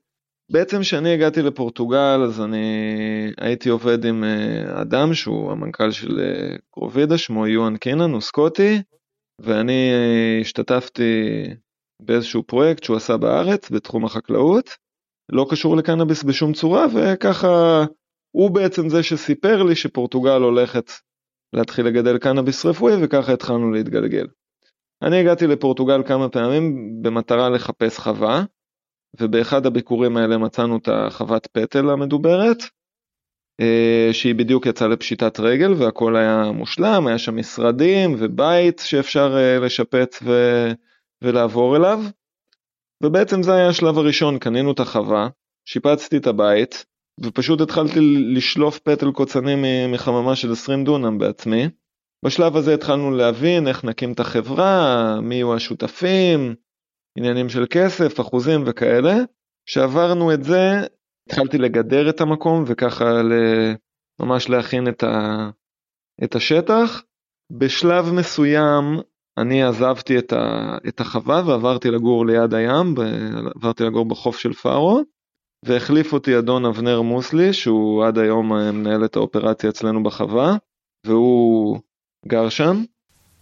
[0.53, 2.67] בעצם כשאני הגעתי לפורטוגל אז אני
[3.41, 8.83] הייתי עובד עם אה, אדם שהוא המנכ"ל של אה, גרובידה, שמו יואן קינן, הוא סקוטי,
[9.41, 11.45] ואני אה, השתתפתי
[12.05, 14.71] באיזשהו פרויקט שהוא עשה בארץ בתחום החקלאות,
[15.33, 17.85] לא קשור לקנאביס בשום צורה, וככה
[18.31, 20.91] הוא בעצם זה שסיפר לי שפורטוגל הולכת
[21.53, 24.27] להתחיל לגדל קנאביס רפואי, וככה התחלנו להתגלגל.
[25.03, 28.45] אני הגעתי לפורטוגל כמה פעמים במטרה לחפש חווה,
[29.21, 32.59] ובאחד הביקורים האלה מצאנו את החוות פטל המדוברת,
[33.61, 39.59] אה, שהיא בדיוק יצאה לפשיטת רגל והכל היה מושלם, היה שם משרדים ובית שאפשר אה,
[39.59, 40.31] לשפץ ו...
[41.25, 42.01] ולעבור אליו.
[43.03, 45.29] ובעצם זה היה השלב הראשון, קנינו את החווה,
[45.69, 46.85] שיפצתי את הבית,
[47.21, 48.01] ופשוט התחלתי
[48.35, 51.69] לשלוף פטל קוצנים מחממה של 20 דונם בעצמי.
[52.25, 56.55] בשלב הזה התחלנו להבין איך נקים את החברה, מי יהיו השותפים,
[57.19, 59.15] עניינים של כסף, אחוזים וכאלה.
[59.67, 60.71] כשעברנו את זה,
[61.29, 63.05] התחלתי לגדר את המקום וככה
[64.21, 65.51] ממש להכין את, ה...
[66.25, 67.03] את השטח.
[67.51, 69.01] בשלב מסוים
[69.39, 70.77] אני עזבתי את, ה...
[70.89, 72.95] את החווה ועברתי לגור ליד הים,
[73.57, 75.03] עברתי לגור בחוף של פארו,
[75.65, 80.57] והחליף אותי אדון אבנר מוסלי, שהוא עד היום מנהל את האופרציה אצלנו בחווה,
[81.07, 81.79] והוא
[82.29, 82.85] גר שם.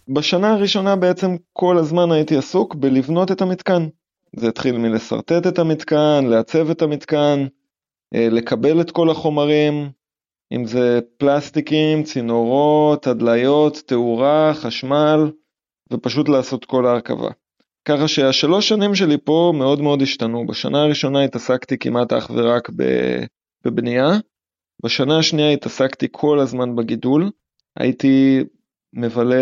[0.09, 3.87] בשנה הראשונה בעצם כל הזמן הייתי עסוק בלבנות את המתקן.
[4.35, 7.45] זה התחיל מלשרטט את המתקן, לעצב את המתקן,
[8.13, 9.89] לקבל את כל החומרים,
[10.51, 15.31] אם זה פלסטיקים, צינורות, הדליות, תאורה, חשמל,
[15.93, 17.29] ופשוט לעשות כל ההרכבה.
[17.87, 20.47] ככה שהשלוש שנים שלי פה מאוד מאוד השתנו.
[20.47, 22.69] בשנה הראשונה התעסקתי כמעט אך ורק
[23.65, 24.09] בבנייה,
[24.83, 27.31] בשנה השנייה התעסקתי כל הזמן בגידול,
[27.79, 28.43] הייתי
[28.93, 29.35] מבלה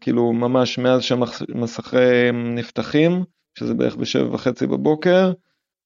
[0.00, 3.24] כאילו ממש מאז שהמסכים נפתחים,
[3.58, 5.32] שזה בערך בשבע וחצי בבוקר,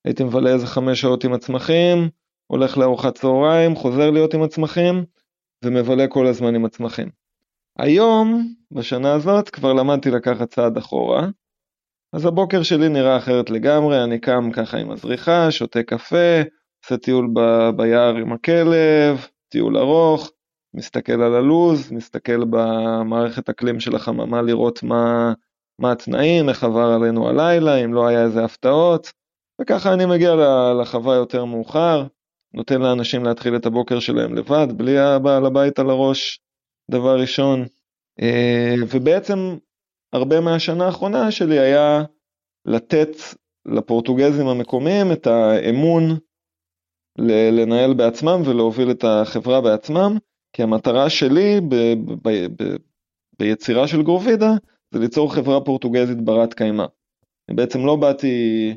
[0.04, 2.08] הייתי מבלה איזה חמש שעות עם הצמחים,
[2.46, 5.04] הולך לארוחת צהריים, חוזר להיות עם הצמחים,
[5.64, 7.25] ומבלה כל הזמן עם הצמחים.
[7.78, 11.28] היום, בשנה הזאת, כבר למדתי לקחת צעד אחורה,
[12.12, 16.40] אז הבוקר שלי נראה אחרת לגמרי, אני קם ככה עם הזריחה, שותה קפה,
[16.84, 20.30] עושה טיול ב- ביער עם הכלב, טיול ארוך,
[20.74, 25.32] מסתכל על הלוז, מסתכל במערכת אקלים של החממה לראות מה,
[25.80, 29.12] מה התנאים, איך עבר עלינו הלילה, אם לא היה איזה הפתעות,
[29.60, 30.34] וככה אני מגיע
[30.82, 32.06] לחווה יותר מאוחר,
[32.54, 36.40] נותן לאנשים להתחיל את הבוקר שלהם לבד, בלי הבעל הבית על הראש,
[36.90, 37.64] דבר ראשון.
[38.22, 39.56] אה, ובעצם
[40.12, 42.02] הרבה מהשנה האחרונה שלי היה
[42.66, 43.16] לתת
[43.66, 46.02] לפורטוגזים המקומיים את האמון
[47.52, 50.16] לנהל בעצמם ולהוביל את החברה בעצמם,
[50.52, 52.76] כי המטרה שלי ב- ב- ב-
[53.38, 54.50] ביצירה של גרובידה
[54.90, 56.84] זה ליצור חברה פורטוגזית ברת קיימא.
[57.50, 58.76] בעצם לא באתי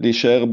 [0.00, 0.44] להישאר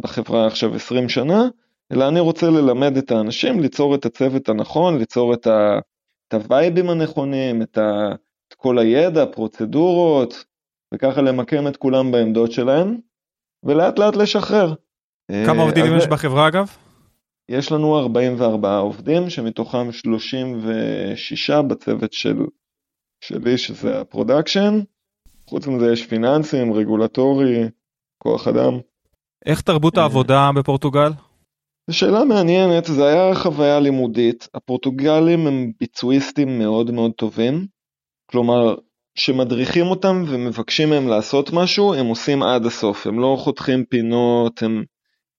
[0.00, 1.48] בחברה עכשיו 20 שנה,
[1.92, 5.78] אלא אני רוצה ללמד את האנשים, ליצור את הצוות הנכון, ליצור את, ה,
[6.34, 8.08] הווייבים הנכונים, את, ה,
[8.48, 10.44] את כל הידע, פרוצדורות,
[10.94, 12.98] וככה למקם את כולם בעמדות שלהם,
[13.64, 14.74] ולאט לאט לשחרר.
[15.46, 16.76] כמה עובדים יש בחברה אגב?
[17.48, 22.36] יש לנו 44 עובדים, שמתוכם 36 בצוות של,
[23.24, 24.80] שלי, שזה ה production.
[25.48, 27.68] חוץ מזה יש פיננסים, רגולטורי,
[28.18, 28.78] כוח אדם.
[29.46, 31.10] איך תרבות העבודה בפורטוגל?
[31.90, 34.48] זו שאלה מעניינת, זה היה חוויה לימודית.
[34.54, 37.66] הפורטוגלים הם ביצועיסטים מאוד מאוד טובים.
[38.26, 38.74] כלומר,
[39.14, 44.84] כשמדריכים אותם ומבקשים מהם לעשות משהו, הם עושים עד הסוף, הם לא חותכים פינות, הם...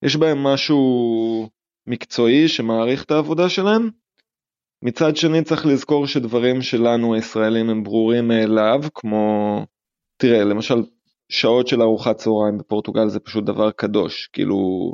[0.05, 1.49] יש בהם משהו
[1.87, 3.89] מקצועי שמעריך את העבודה שלהם.
[4.83, 9.57] מצד שני צריך לזכור שדברים שלנו הישראלים הם ברורים מאליו, כמו,
[10.17, 10.83] תראה, למשל
[11.29, 14.93] שעות של ארוחת צהריים בפורטוגל זה פשוט דבר קדוש, כאילו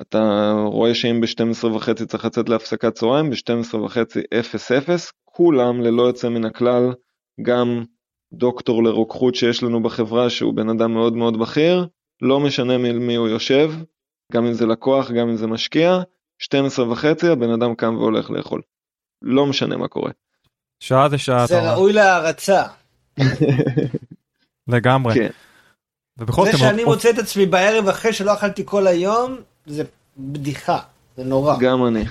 [0.00, 4.90] אתה רואה שאם ב-12 וחצי צריך לצאת להפסקת צהריים, ב-12 וחצי 0-0,
[5.24, 6.92] כולם ללא יוצא מן הכלל,
[7.42, 7.84] גם
[8.32, 11.86] דוקטור לרוקחות שיש לנו בחברה שהוא בן אדם מאוד מאוד בכיר,
[12.22, 13.72] לא משנה מי הוא יושב,
[14.32, 15.98] גם אם זה לקוח, גם אם זה משקיע,
[16.38, 18.62] 12 וחצי הבן אדם קם והולך לאכול.
[19.22, 20.10] לא משנה מה קורה.
[20.80, 21.46] שעה זה שעה.
[21.46, 22.62] זה ראוי להערצה.
[24.68, 25.14] לגמרי.
[25.14, 25.30] כן.
[26.18, 29.36] ובכל זה שאני מוצא את עצמי בערב אחרי שלא אכלתי כל היום,
[29.70, 29.82] זה
[30.18, 30.78] בדיחה,
[31.16, 31.56] זה נורא.
[31.60, 32.04] גם אני.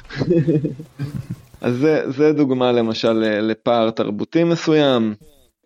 [1.62, 5.16] אז זה, זה דוגמה למשל לפער תרבותי מסוים.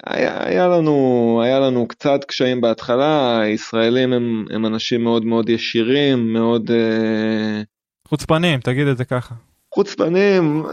[0.06, 6.34] היה, היה, לנו, היה לנו קצת קשיים בהתחלה, הישראלים הם, הם אנשים מאוד מאוד ישירים,
[6.34, 6.72] מאוד...
[6.72, 7.62] אה,
[8.08, 9.36] חוצפנים, תגיד את זה ככה.
[9.74, 10.64] חוצפנים,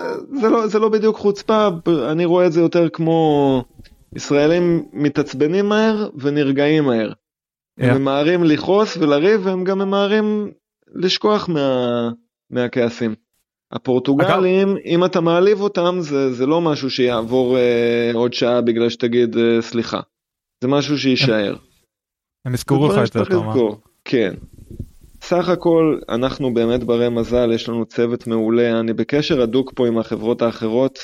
[0.41, 1.69] זה לא, זה לא בדיוק חוצפה,
[2.11, 3.65] אני רואה את זה יותר כמו
[4.17, 7.09] ישראלים מתעצבנים מהר ונרגעים מהר.
[7.11, 7.85] Yeah.
[7.85, 10.51] הם ממהרים לכעוס ולריב והם גם ממהרים
[10.95, 12.11] לשכוח מה,
[12.51, 13.15] מהכעסים.
[13.73, 14.79] הפורטוגלים, אגב...
[14.85, 19.63] אם אתה מעליב אותם, זה, זה לא משהו שיעבור אה, עוד שעה בגלל שתגיד אה,
[19.63, 20.01] סליחה.
[20.63, 21.57] זה משהו שיישאר.
[22.45, 23.55] הם יזכרו לך את זה, אתה אומר.
[24.05, 24.35] כן.
[25.23, 29.99] סך הכל, אנחנו באמת ברי מזל, יש לנו צוות מעולה, אני בקשר הדוק פה עם
[29.99, 30.99] החברות האחרות.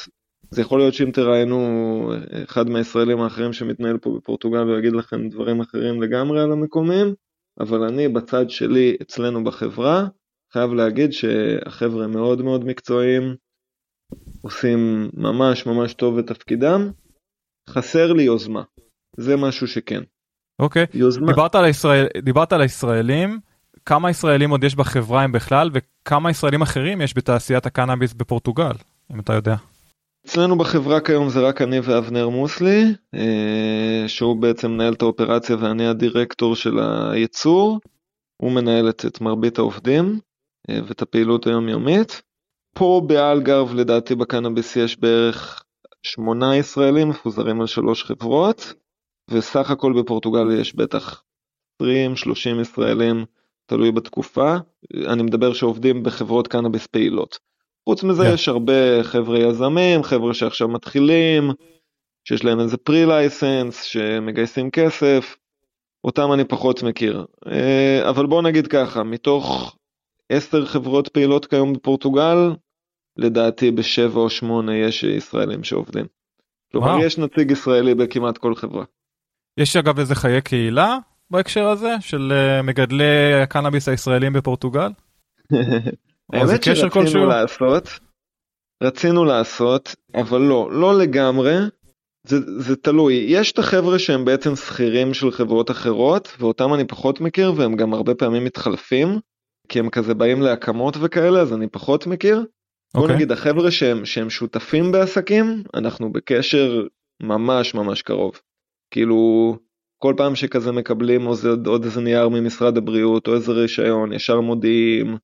[0.51, 2.13] זה יכול להיות שאם תראיינו
[2.45, 7.15] אחד מהישראלים האחרים שמתנהל פה בפורטוגל ויגיד לכם דברים אחרים לגמרי על המקומים,
[7.61, 10.07] אבל אני בצד שלי אצלנו בחברה,
[10.53, 13.35] חייב להגיד שהחבר'ה מאוד מאוד מקצועיים,
[14.43, 16.91] עושים ממש ממש טוב את תפקידם.
[17.71, 18.63] חסר לי יוזמה,
[19.17, 20.03] זה משהו שכן.
[20.59, 20.97] אוקיי, okay.
[20.99, 21.27] יוזמה.
[21.27, 22.07] דיברת על, הישראל...
[22.23, 23.39] דיברת על הישראלים,
[23.87, 28.73] כמה ישראלים עוד יש בחברה אם בכלל, וכמה ישראלים אחרים יש בתעשיית הקנאביס בפורטוגל,
[29.13, 29.57] אם אתה יודע.
[30.27, 35.87] אצלנו בחברה כיום זה רק אני ואבנר מוסלי, אה, שהוא בעצם מנהל את האופרציה ואני
[35.87, 36.79] הדירקטור של
[37.13, 37.81] הייצור.
[38.37, 40.19] הוא מנהל את מרבית העובדים.
[40.71, 42.23] אה, ואת הפעילות היומיומית.
[42.75, 45.65] פה באלגרב לדעתי בקנאביס יש בערך
[46.03, 48.73] שמונה ישראלים מפוזרים על שלוש חברות,
[49.31, 51.23] וסך הכל בפורטוגל יש בטח
[51.83, 51.87] 20-30
[52.61, 53.25] ישראלים,
[53.67, 54.57] תלוי בתקופה.
[55.07, 57.46] אני מדבר שעובדים בחברות קנאביס פעילות.
[57.89, 58.27] חוץ מזה yeah.
[58.27, 58.35] כן.
[58.35, 61.51] יש הרבה חבר'ה יזמים, חבר'ה שעכשיו מתחילים,
[62.29, 65.37] שיש להם איזה pre-license, שמגייסים כסף,
[66.05, 67.27] אותם אני פחות מכיר.
[67.47, 69.77] אה, אבל בוא נגיד ככה, מתוך
[70.29, 72.55] עשר חברות פעילות כיום בפורטוגל,
[73.17, 76.07] לדעתי בשבע או שמונה יש ישראלים שעובדים.
[76.73, 78.85] כלומר, יש נציג ישראלי בכמעט כל חברה.
[79.57, 80.99] יש אגב איזה חיי קהילה
[81.31, 84.89] בהקשר הזה, של uh, מגדלי הקנאביס הישראלים בפורטוגל?
[86.33, 87.89] האמת שרצינו לעשות,
[88.83, 91.55] רצינו לעשות, אבל לא, לא לגמרי.
[92.27, 97.21] זה, זה תלוי, יש את החבר'ה שהם בעצם שכירים של חברות אחרות, ואותם אני פחות
[97.21, 99.19] מכיר, והם גם הרבה פעמים מתחלפים.
[99.69, 102.37] כי הם כזה באים להקמות וכאלה אז אני פחות מכיר.
[102.39, 102.47] Okay.
[102.95, 103.17] בוא אוקיי.
[103.17, 106.87] נגיד החבר'ה שהם, שהם שותפים בעסקים אנחנו בקשר
[107.23, 108.41] ממש ממש קרוב.
[108.91, 109.57] כאילו
[110.03, 115.17] כל פעם שכזה מקבלים עוד, עוד איזה נייר ממשרד הבריאות או איזה רישיון ישר מודיעים.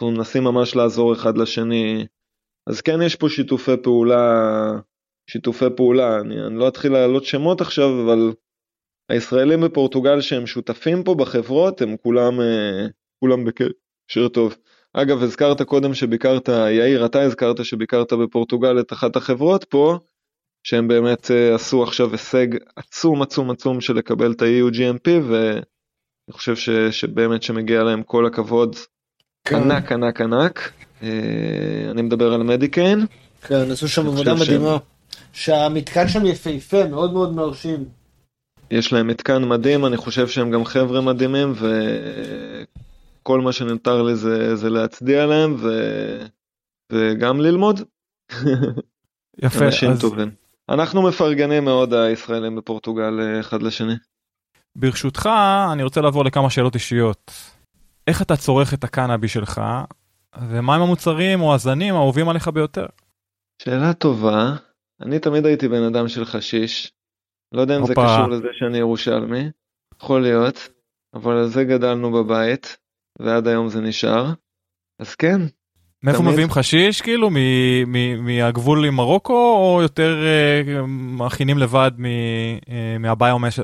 [0.00, 2.06] אנחנו מנסים ממש לעזור אחד לשני.
[2.66, 4.72] אז כן יש פה שיתופי פעולה
[5.30, 8.32] שיתופי פעולה אני, אני לא אתחיל להעלות שמות עכשיו אבל
[9.08, 12.86] הישראלים בפורטוגל שהם שותפים פה בחברות הם כולם אה,
[13.20, 14.56] כולם בקשר טוב.
[14.92, 19.98] אגב, הזכרת קודם שביקרת, יאיר, אתה הזכרת שביקרת בפורטוגל את אחת החברות פה,
[20.62, 22.46] שהם באמת uh, עשו עכשיו הישג
[22.76, 25.62] עצום עצום עצום של לקבל את ה-EU GMP, ואני
[26.32, 28.76] חושב ש, שבאמת שמגיע להם כל הכבוד.
[29.48, 30.72] ענק ענק ענק.
[31.00, 31.04] Uh,
[31.90, 33.06] אני מדבר על מדיקיין.
[33.42, 34.76] כן, עשו שם עבודה מדהימה.
[35.32, 37.84] שהמתקן שם יפהפה, מאוד מאוד מרשים.
[38.70, 41.54] יש להם מתקן מדהים, אני חושב שהם גם חבר'ה מדהימים,
[43.22, 45.68] כל מה שנותר לי זה, זה להצדיע להם ו...
[46.92, 47.80] וגם ללמוד.
[49.44, 50.00] יפה, אנשים אז...
[50.00, 50.30] טובים.
[50.68, 53.94] אנחנו מפרגנים מאוד הישראלים בפורטוגל אה, אחד לשני.
[54.76, 55.28] ברשותך,
[55.72, 57.32] אני רוצה לעבור לכמה שאלות אישיות.
[58.06, 59.60] איך אתה צורך את הקנאבי שלך,
[60.48, 62.86] ומהם המוצרים או הזנים האהובים עליך ביותר?
[63.62, 64.56] שאלה טובה.
[65.02, 66.92] אני תמיד הייתי בן אדם של חשיש.
[67.52, 69.50] לא יודע אם זה קשור לזה שאני ירושלמי.
[69.96, 70.68] יכול להיות.
[71.14, 72.76] אבל על זה גדלנו בבית.
[73.18, 74.32] ועד היום זה נשאר.
[74.98, 75.40] אז כן.
[76.02, 77.30] מאיפה מביאים חשיש כאילו?
[78.18, 83.60] מהגבול עם מרוקו או יותר uh, מכינים לבד uh, מהביומש,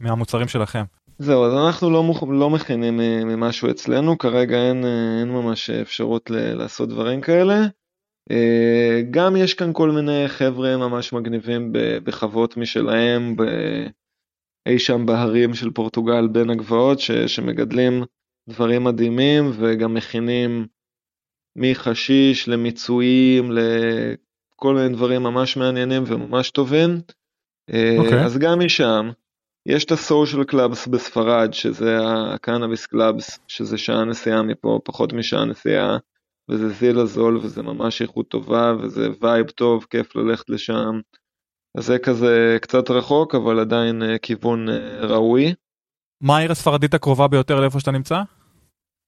[0.00, 0.84] מהמוצרים שלכם?
[1.18, 2.96] זהו, אז אנחנו לא, לא מכינים
[3.26, 4.84] ממשהו אצלנו, כרגע אין,
[5.20, 7.66] אין ממש אפשרות ל, לעשות דברים כאלה.
[8.32, 11.72] Uh, גם יש כאן כל מיני חבר'ה ממש מגניבים
[12.04, 13.36] בחוות משלהם,
[14.66, 18.04] אי שם בהרים של פורטוגל בין הגבעות, ש, שמגדלים
[18.48, 20.66] דברים מדהימים וגם מכינים
[21.56, 26.90] מחשיש למיצויים לכל מיני דברים ממש מעניינים וממש טובים.
[26.90, 27.74] Okay.
[27.74, 28.24] אה, אוקיי.
[28.24, 29.10] אז גם משם
[29.66, 31.98] יש את ה social clubs בספרד שזה
[32.34, 35.98] ה cannabis clubs שזה שעה נסיעה מפה פחות משעה נסיעה
[36.50, 41.00] וזה זיל הזול וזה ממש איכות טובה וזה vibe טוב כיף ללכת לשם.
[41.78, 45.54] אז זה כזה קצת רחוק אבל עדיין אה, כיוון אה, ראוי.
[46.20, 48.22] מה העיר הספרדית הקרובה ביותר לאיפה שאתה נמצא?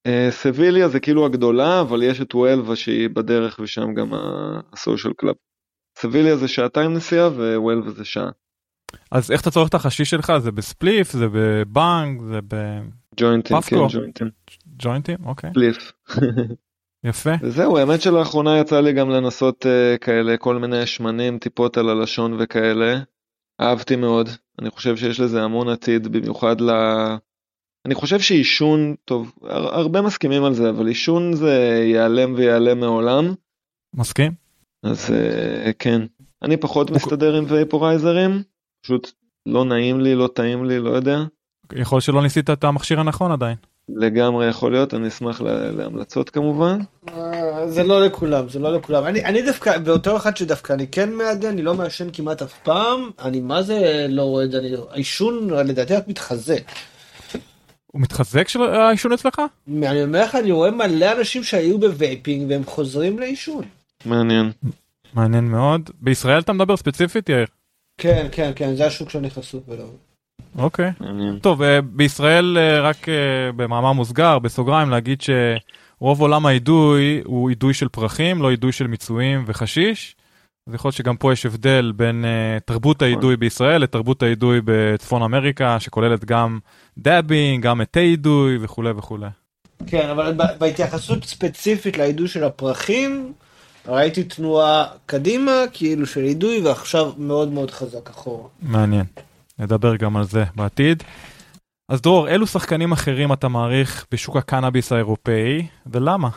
[0.07, 4.11] אה, סביליה זה כאילו הגדולה אבל יש את וולבה שהיא בדרך ושם גם
[4.73, 5.35] ה social club.
[5.99, 8.31] סביליה זה שעתיים נסיעה ווולבה זה שעה.
[9.11, 12.55] אז איך אתה צורך את החשיש שלך זה בספליף זה בבנק זה ב...
[13.17, 14.31] ג'וינטים, כן ג'וינטים.
[14.79, 15.51] ג'וינטים אוקיי.
[15.51, 15.93] ספליף.
[17.05, 17.31] יפה.
[17.43, 22.37] וזהו, האמת שלאחרונה יצא לי גם לנסות uh, כאלה כל מיני שמנים, טיפות על הלשון
[22.39, 23.01] וכאלה.
[23.61, 24.29] אהבתי מאוד,
[24.61, 26.71] אני חושב שיש לזה המון עתיד, במיוחד ל...
[27.87, 33.35] אני חושב שעישון, טוב, הר, הרבה מסכימים על זה, אבל עישון זה ייעלם וייעלם מעולם.
[33.95, 34.33] מסכים?
[34.83, 36.03] אז uh, כן.
[36.43, 38.43] אני פחות מסתדר עם וייפורייזרים,
[38.87, 39.13] פשוט
[39.47, 41.19] לא נעים לי, לא טעים לי, לא יודע.
[41.73, 43.57] יכול שלא ניסית את המכשיר הנכון עדיין.
[43.89, 45.41] לגמרי יכול להיות, אני אשמח
[45.77, 46.79] להמלצות כמובן.
[47.09, 49.05] אה, זה לא לכולם, זה לא לכולם.
[49.07, 53.11] אני, אני דווקא, באותו אחד שדווקא אני כן מעדן, אני לא מעשן כמעט אף פעם,
[53.23, 54.61] אני מה זה לא זה,
[54.91, 56.63] העישון לדעתי רק מתחזק.
[57.87, 59.43] הוא מתחזק של העישון אצלך?
[59.69, 63.65] אני אומר לך, אני רואה מלא אנשים שהיו ב vaping והם חוזרים לעישון.
[64.05, 64.51] מעניין.
[65.15, 65.91] מעניין מאוד.
[66.01, 67.47] בישראל אתה מדבר ספציפית, יאיר?
[67.99, 69.89] כן, כן, כן, זה השוק שאני חשוף אליו.
[70.59, 70.91] אוקיי.
[71.43, 73.11] טוב, אה, בישראל אה, רק אה,
[73.57, 79.45] במאמר מוסגר, בסוגריים, להגיד שרוב עולם האידוי הוא אידוי של פרחים, לא אידוי של מיצויים
[79.47, 80.17] וחשיש.
[80.69, 85.23] אז יכול להיות שגם פה יש הבדל בין אה, תרבות האידוי בישראל לתרבות האידוי בצפון
[85.23, 86.59] אמריקה, שכוללת גם
[86.99, 89.29] dabbing, גם עטי אידוי וכולי וכולי.
[89.87, 93.33] כן, אבל בהתייחסות ספציפית לאידוי של הפרחים,
[93.89, 98.49] ראיתי תנועה קדימה, כאילו של אידוי, ועכשיו מאוד מאוד חזק אחורה.
[98.63, 99.05] מעניין.
[99.59, 101.03] נדבר גם על זה בעתיד.
[101.89, 106.29] אז דרור, אילו שחקנים אחרים אתה מעריך בשוק הקנאביס האירופאי, ולמה?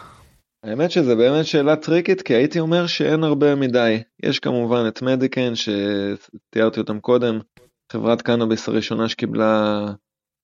[0.63, 4.01] האמת שזה באמת שאלה טריקית, כי הייתי אומר שאין הרבה מדי.
[4.23, 7.39] יש כמובן את מדיקן, שתיארתי אותם קודם,
[7.91, 9.85] חברת קנאביס הראשונה שקיבלה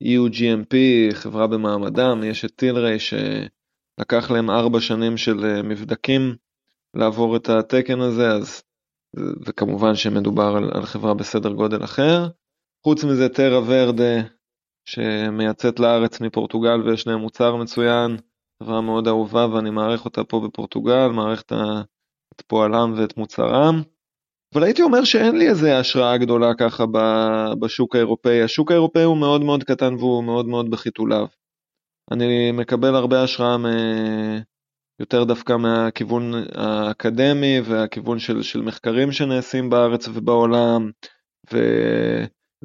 [0.03, 0.75] EU-GMP,
[1.13, 6.35] חברה במעמדם, יש את טילריי שלקח להם ארבע שנים של אה, מבדקים
[6.95, 8.63] לעבור את התקן הזה, אז
[9.45, 12.27] וכמובן שמדובר על, על חברה בסדר גודל אחר.
[12.83, 14.21] חוץ מזה טרה ורדה
[14.89, 18.17] שמייצאת לארץ מפורטוגל ויש להם מוצר מצוין,
[18.63, 21.43] חברה מאוד אהובה ואני מעריך אותה פה בפורטוגל, מעריך
[22.35, 23.81] את פועלם ואת מוצרם.
[24.53, 26.83] אבל הייתי אומר שאין לי איזה השראה גדולה ככה
[27.59, 31.25] בשוק האירופאי, השוק האירופאי הוא מאוד מאוד קטן והוא מאוד מאוד בחיתוליו.
[32.11, 33.65] אני מקבל הרבה השראה מ...
[34.99, 40.91] יותר דווקא מהכיוון האקדמי והכיוון של, של מחקרים שנעשים בארץ ובעולם,
[41.53, 41.57] ו...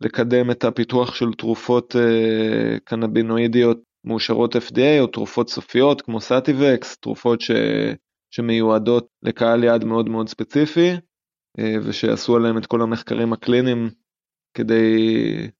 [0.01, 7.41] לקדם את הפיתוח של תרופות אה, קנבינואידיות מאושרות FDA או תרופות סופיות כמו סאטיבקס, תרופות
[7.41, 7.51] ש...
[8.31, 10.91] שמיועדות לקהל יעד מאוד מאוד ספציפי
[11.59, 13.91] אה, ושעשו עליהם את כל המחקרים הקליניים
[14.55, 15.51] כדי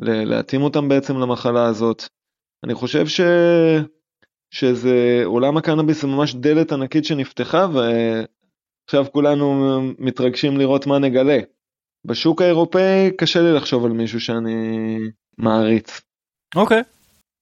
[0.00, 2.02] להתאים אותם בעצם למחלה הזאת.
[2.64, 3.20] אני חושב ש...
[4.50, 11.38] שזה עולם הקנאביס זה ממש דלת ענקית שנפתחה ועכשיו כולנו מתרגשים לראות מה נגלה.
[12.04, 14.98] בשוק האירופאי קשה לי לחשוב על מישהו שאני
[15.38, 16.00] מעריץ.
[16.56, 16.82] אוקיי.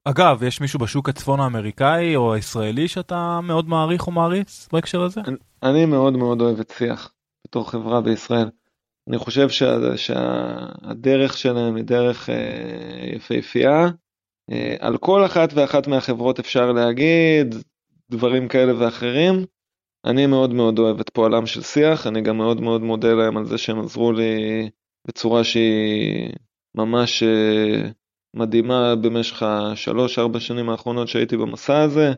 [0.05, 5.21] אגב, יש מישהו בשוק הצפון האמריקאי או הישראלי שאתה מאוד מעריך או מעריץ בהקשר הזה?
[5.27, 7.13] אני, אני מאוד מאוד אוהב את שיח
[7.47, 8.49] בתור חברה בישראל.
[9.09, 13.89] אני חושב שה, שהדרך שלהם היא דרך אה, יפהפייה.
[14.53, 17.55] אה, על כל אחת ואחת מהחברות אפשר להגיד
[18.11, 19.45] דברים כאלה ואחרים.
[20.05, 23.47] אני מאוד מאוד אוהב את פועלם של שיח, אני גם מאוד מאוד מודה להם על
[23.47, 24.69] זה שהם עזרו לי
[25.09, 26.33] בצורה שהיא
[26.75, 27.91] ממש אה,
[28.35, 32.13] מדהימה במשך השלוש-ארבע שנים האחרונות שהייתי במסע הזה.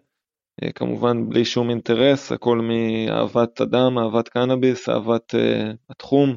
[0.63, 6.37] אה, כמובן בלי שום אינטרס, הכל מאהבת אדם, אהבת קנאביס, אהבת uh, התחום.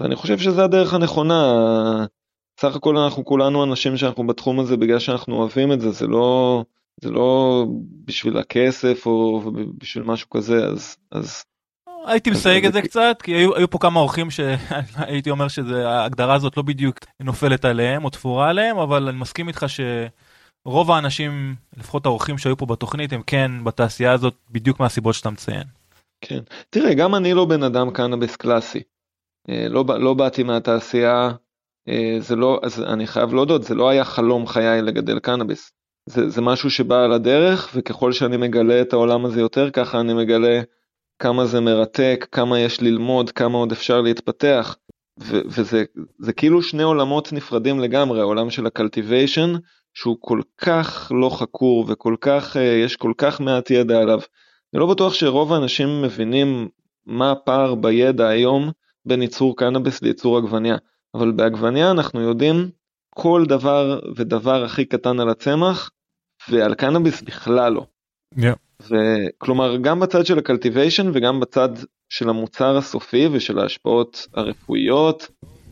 [0.00, 1.42] ואני חושב שזה הדרך הנכונה.
[2.60, 6.64] סך הכל אנחנו כולנו אנשים שאנחנו בתחום הזה בגלל שאנחנו אוהבים את זה, זה לא...
[7.00, 7.64] זה לא
[8.04, 9.42] בשביל הכסף או
[9.78, 10.96] בשביל משהו כזה, אז...
[11.12, 11.44] אז...
[12.06, 16.56] הייתי מסייג את זה קצת, כי היו, היו פה כמה אורחים שהייתי אומר שההגדרה הזאת
[16.56, 22.38] לא בדיוק נופלת עליהם או תפורה עליהם, אבל אני מסכים איתך שרוב האנשים, לפחות האורחים
[22.38, 25.64] שהיו פה בתוכנית, הם כן בתעשייה הזאת בדיוק מהסיבות שאתה מציין.
[26.20, 26.40] כן,
[26.70, 28.82] תראה, גם אני לא בן אדם קנאביס קלאסי.
[29.48, 31.30] אה, לא, לא באתי מהתעשייה,
[32.20, 35.72] זה לא, אז אני חייב להודות, זה לא היה חלום חיי לגדל קנאביס.
[36.06, 40.14] זה, זה משהו שבא על הדרך, וככל שאני מגלה את העולם הזה יותר, ככה אני
[40.14, 40.60] מגלה
[41.18, 44.76] כמה זה מרתק, כמה יש ללמוד, כמה עוד אפשר להתפתח.
[45.20, 45.84] ו- וזה
[46.18, 49.52] זה כאילו שני עולמות נפרדים לגמרי, העולם של הקלטיביישן,
[49.94, 54.20] שהוא כל כך לא חקור וכל כך, uh, יש כל כך מעט ידע עליו.
[54.74, 56.68] אני לא בטוח שרוב האנשים מבינים
[57.06, 58.70] מה הפער בידע היום
[59.04, 60.76] בין ייצור קנאביס לייצור עגבניה,
[61.16, 62.70] אבל בעגבניה אנחנו יודעים
[63.14, 65.90] כל דבר ודבר הכי קטן על הצמח,
[66.50, 67.86] ועל קנאביס בכלל לא.
[68.34, 68.56] Yeah.
[68.82, 71.68] וכלומר גם בצד של הקלטיביישן וגם בצד
[72.12, 75.28] של המוצר הסופי ושל ההשפעות הרפואיות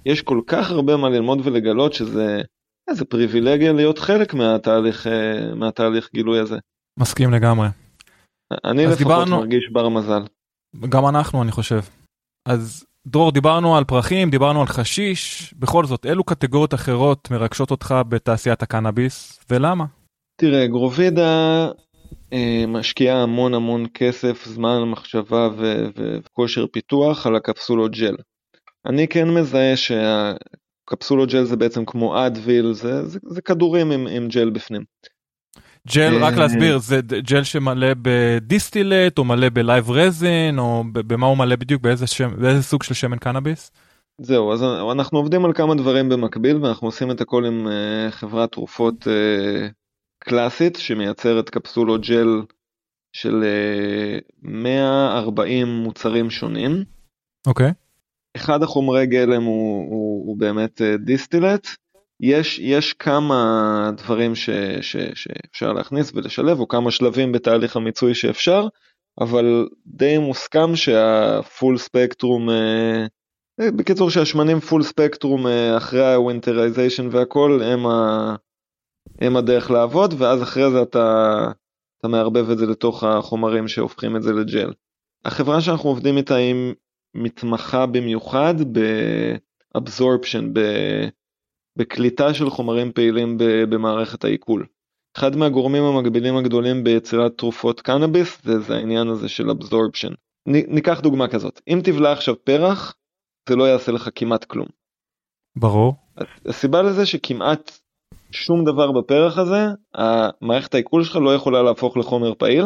[0.06, 2.42] יש כל כך הרבה מה ללמוד ולגלות שזה
[2.90, 6.56] איזה פריבילגיה להיות חלק מהתהליך אה, מהתהליך גילוי הזה.
[6.98, 7.68] מסכים לגמרי.
[8.64, 10.22] אני לפחות דיברנו- מרגיש בר מזל.
[10.88, 11.80] גם אנחנו, אני חושב.
[12.48, 17.94] אז דרור, דיברנו על פרחים, דיברנו על חשיש, בכל זאת, אילו קטגוריות אחרות מרגשות אותך
[18.08, 19.84] בתעשיית הקנאביס, ולמה?
[20.40, 21.68] תראה, גרובדה
[22.32, 28.16] אה, משקיעה המון המון כסף, זמן, מחשבה ו- וכושר פיתוח על הקפסולות ג'ל.
[28.86, 34.28] אני כן מזהה שהקפסולות ג'ל זה בעצם כמו אדוויל, זה, זה, זה כדורים עם, עם
[34.28, 34.82] ג'ל בפנים.
[35.94, 40.84] ג'ל, אה, רק להסביר, זה ג'ל שמלא ב distillate, או מלא ב live resin, או
[40.92, 43.70] במה הוא מלא בדיוק, באיזה, שם, באיזה סוג של שמן קנאביס?
[44.20, 44.62] זהו, אז
[44.92, 49.68] אנחנו עובדים על כמה דברים במקביל ואנחנו עושים את הכל עם אה, חברת תרופות אה,
[50.18, 52.42] קלאסית שמייצרת קפסולות ג'ל
[53.12, 56.84] של אה, 140 מוצרים שונים.
[57.46, 57.72] אוקיי.
[58.36, 61.66] אחד החומרי גלם הוא, הוא, הוא באמת אה, distillate.
[62.20, 64.50] יש, יש כמה דברים ש,
[64.80, 68.66] ש, שאפשר להכניס ולשלב, או כמה שלבים בתהליך המיצוי שאפשר,
[69.20, 73.06] אבל די מוסכם שה full spectrum, אה,
[73.60, 78.34] אה, בקיצור שהשמנים full spectrum אה, אחרי ה winterization והכל הם, ה,
[79.20, 81.36] הם הדרך לעבוד, ואז אחרי זה אתה,
[81.98, 84.72] אתה מערבב את זה לתוך החומרים שהופכים את זה לג'ל.
[85.24, 86.74] החברה שאנחנו עובדים איתה היא
[87.14, 88.54] מתמחה במיוחד
[89.74, 90.52] באבזורפשן,
[91.76, 93.36] בקליטה של חומרים פעילים
[93.68, 94.66] במערכת העיכול.
[95.16, 100.12] אחד מהגורמים המגבילים הגדולים ביצירת תרופות קנאביס זה, זה העניין הזה של אבזורפשן.
[100.46, 102.94] ניקח דוגמה כזאת, אם תבלע עכשיו פרח,
[103.48, 104.66] זה לא יעשה לך כמעט כלום.
[105.56, 105.94] ברור.
[106.46, 107.70] הסיבה לזה שכמעט
[108.30, 112.64] שום דבר בפרח הזה, המערכת העיכול שלך לא יכולה להפוך לחומר פעיל,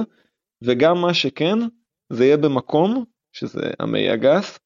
[0.64, 1.58] וגם מה שכן,
[2.12, 4.58] זה יהיה במקום, שזה המעי הגס,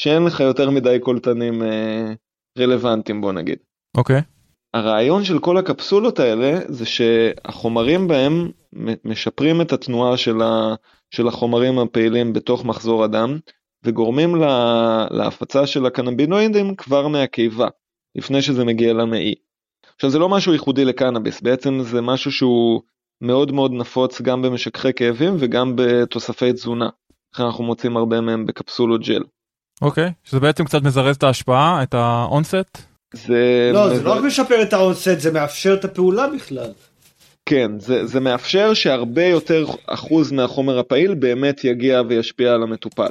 [0.00, 2.12] שאין לך יותר מדי קולטנים אה,
[2.58, 3.58] רלוונטיים בוא נגיד.
[3.96, 4.22] אוקיי.
[4.74, 8.50] הרעיון של כל הקפסולות האלה זה שהחומרים בהם
[9.04, 10.74] משפרים את התנועה של, ה,
[11.10, 13.38] של החומרים הפעילים בתוך מחזור הדם
[13.84, 17.68] וגורמים לה, להפצה של הקנבינואידים כבר מהקיבה,
[18.14, 19.34] לפני שזה מגיע למעי.
[19.94, 22.82] עכשיו זה לא משהו ייחודי לקנאביס, בעצם זה משהו שהוא
[23.20, 26.88] מאוד מאוד נפוץ גם במשככי כאבים וגם בתוספי תזונה.
[27.34, 29.22] לכן אנחנו מוצאים הרבה מהם בקפסולות ג'ל.
[29.82, 32.95] אוקיי, שזה בעצם קצת מזרז את ההשפעה, את האונסט?
[33.14, 33.70] זה...
[33.72, 36.70] לא, זה לא רק משפר את האונסט, זה מאפשר את הפעולה בכלל.
[37.48, 43.10] כן, זה, זה מאפשר שהרבה יותר אחוז מהחומר הפעיל באמת יגיע וישפיע על המטופל.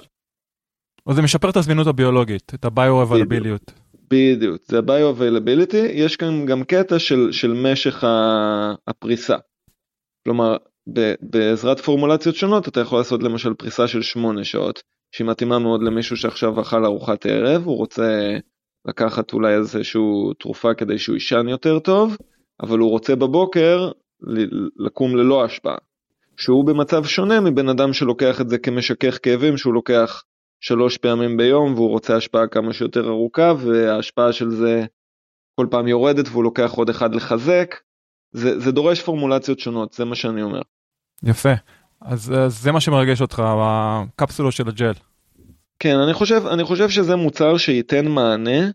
[1.08, 3.72] או זה משפר את הזמינות הביולוגית, את הביו-אבלביליות.
[4.12, 8.04] בדיוק, זה ה-bio-availability, יש כאן גם קטע של, של משך
[8.88, 9.36] הפריסה.
[10.28, 10.58] כלומר,
[10.94, 14.84] ב, בעזרת פורמולציות שונות אתה יכול לעשות למשל פריסה של 8 שעות,
[15.16, 18.38] שהיא מתאימה מאוד למישהו שעכשיו אכל ארוחת ערב, הוא רוצה
[18.86, 22.18] לקחת אולי איזשהו תרופה כדי שהוא יישן יותר טוב,
[22.62, 23.92] אבל הוא רוצה בבוקר
[24.78, 25.78] לקום ללא השפעה.
[26.38, 30.24] שהוא במצב שונה מבן אדם שלוקח את זה כמשכך כאבים שהוא לוקח
[30.60, 34.86] שלוש פעמים ביום והוא רוצה השפעה כמה שיותר ארוכה וההשפעה של זה
[35.56, 37.76] כל פעם יורדת והוא לוקח עוד אחד לחזק.
[38.32, 40.62] זה, זה דורש פורמולציות שונות, זה מה שאני אומר.
[41.24, 41.54] יפה.
[42.02, 44.94] אז, אז זה מה שמרגש אותך, הקפסולות של הג'ל.
[45.80, 48.70] כן, אני חושב, אני חושב שזה מוצר שייתן מענה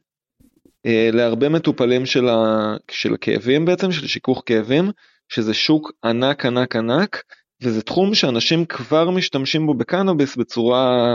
[0.86, 4.90] אה, להרבה מטופלים של, ה, של הכאבים בעצם, של שיכוך כאבים,
[5.28, 7.22] שזה שוק ענק ענק ענק,
[7.62, 11.14] וזה תחום שאנשים כבר משתמשים בו בקנאביס בצורה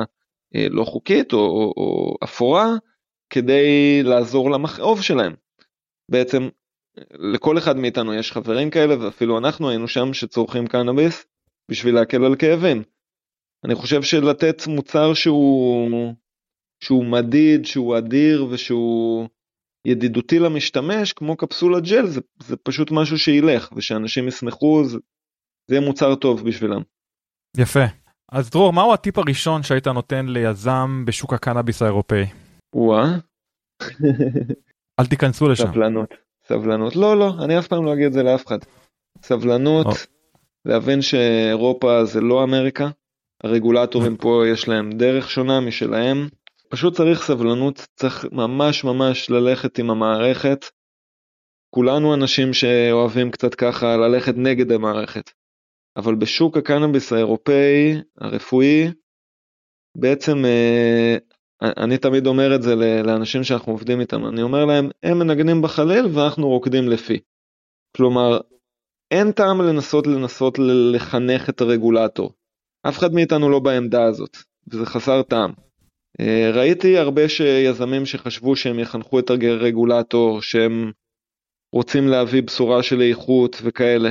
[0.56, 2.68] אה, לא חוקית או, או, או אפורה,
[3.30, 5.34] כדי לעזור למכאוב שלהם.
[6.12, 6.50] בעצם
[7.12, 11.26] לכל אחד מאיתנו יש חברים כאלה, ואפילו אנחנו היינו שם שצורכים קנאביס
[11.72, 12.84] בשביל להקל על כאבים.
[13.66, 16.14] אני חושב שלתת מוצר שהוא,
[16.84, 19.28] שהוא מדיד, שהוא אדיר ושהוא
[19.86, 24.98] ידידותי למשתמש, כמו קפסולת ג'ל, זה, זה פשוט משהו שילך, ושאנשים ישמחו, זה,
[25.68, 26.82] זה יהיה מוצר טוב בשבילם.
[27.58, 27.84] יפה.
[28.32, 32.26] אז דרור, מהו הטיפ הראשון שהיית נותן ליזם בשוק הקנאביס האירופאי?
[32.76, 33.18] וואה.
[35.00, 35.64] אל תיכנסו לשם.
[35.64, 36.14] סבלנות,
[36.48, 36.96] סבלנות.
[36.96, 38.58] לא, לא, אני אף פעם לא אגיד את זה לאף אחד.
[39.22, 39.92] סבלנות, או.
[40.66, 42.90] להבין שאירופה זה לא אמריקה,
[43.46, 46.28] הרגולטורים פה יש להם דרך שונה משלהם.
[46.70, 50.66] פשוט צריך סבלנות, צריך ממש ממש ללכת עם המערכת.
[51.70, 55.32] כולנו אנשים שאוהבים קצת ככה ללכת נגד המערכת.
[55.98, 58.88] אבל בשוק הקנאביס האירופאי, הרפואי,
[59.98, 61.18] בעצם אה,
[61.62, 62.76] אני תמיד אומר את זה
[63.06, 67.20] לאנשים שאנחנו עובדים איתם, אני אומר להם, הם מנגנים בחליל ואנחנו רוקדים לפי.
[67.98, 68.40] כלומר,
[69.12, 70.60] אין טעם לנסות לנסות
[70.94, 72.34] לחנך את הרגולטור.
[72.88, 75.52] אף אחד מאיתנו לא בעמדה הזאת, וזה חסר טעם.
[76.54, 77.22] ראיתי הרבה
[77.66, 80.92] יזמים שחשבו שהם יחנכו את הרגולטור, שהם
[81.74, 84.10] רוצים להביא בשורה של איכות וכאלה.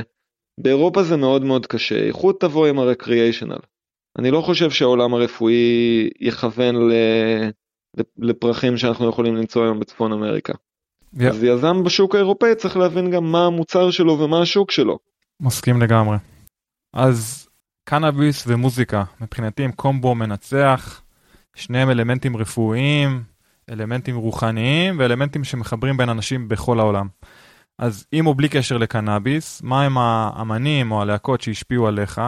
[0.59, 3.57] באירופה זה מאוד מאוד קשה, איכות תבוא עם הרקריאיישנל.
[4.19, 6.93] אני לא חושב שהעולם הרפואי יכוון ל...
[8.17, 10.53] לפרחים שאנחנו יכולים למצוא היום בצפון אמריקה.
[11.15, 11.23] Yeah.
[11.29, 14.99] אז יזם בשוק האירופאי צריך להבין גם מה המוצר שלו ומה השוק שלו.
[15.39, 16.17] מסכים לגמרי.
[16.93, 17.44] אז
[17.89, 21.01] קנאביס ומוזיקה, מבחינתי הם קומבו מנצח,
[21.55, 23.23] שניהם אלמנטים רפואיים,
[23.69, 27.07] אלמנטים רוחניים ואלמנטים שמחברים בין אנשים בכל העולם.
[27.79, 32.21] אז עם או בלי קשר לקנאביס, מה הם האמנים או הלהקות שהשפיעו עליך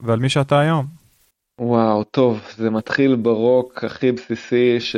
[0.00, 0.86] ועל מי שאתה היום?
[1.60, 4.96] וואו, טוב, זה מתחיל ברוק הכי בסיסי ש...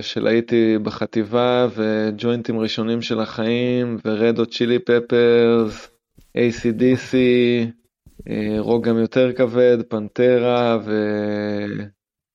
[0.00, 5.88] של הייתי בחטיבה וג'וינטים ראשונים של החיים ורדו צ'ילי פפרס,
[6.36, 7.14] ACDC,
[8.58, 10.92] רוק גם יותר כבד, פנטרה ו...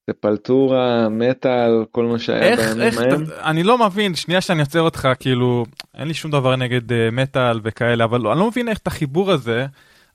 [0.10, 3.24] ספלטורה, מטאל, כל מה שהיה איך, בימים איך, ההם.
[3.44, 5.66] אני לא מבין, שנייה שאני עוצר אותך, כאילו,
[5.98, 9.32] אין לי שום דבר נגד uh, מטאל וכאלה, אבל אני לא מבין איך את החיבור
[9.32, 9.66] הזה,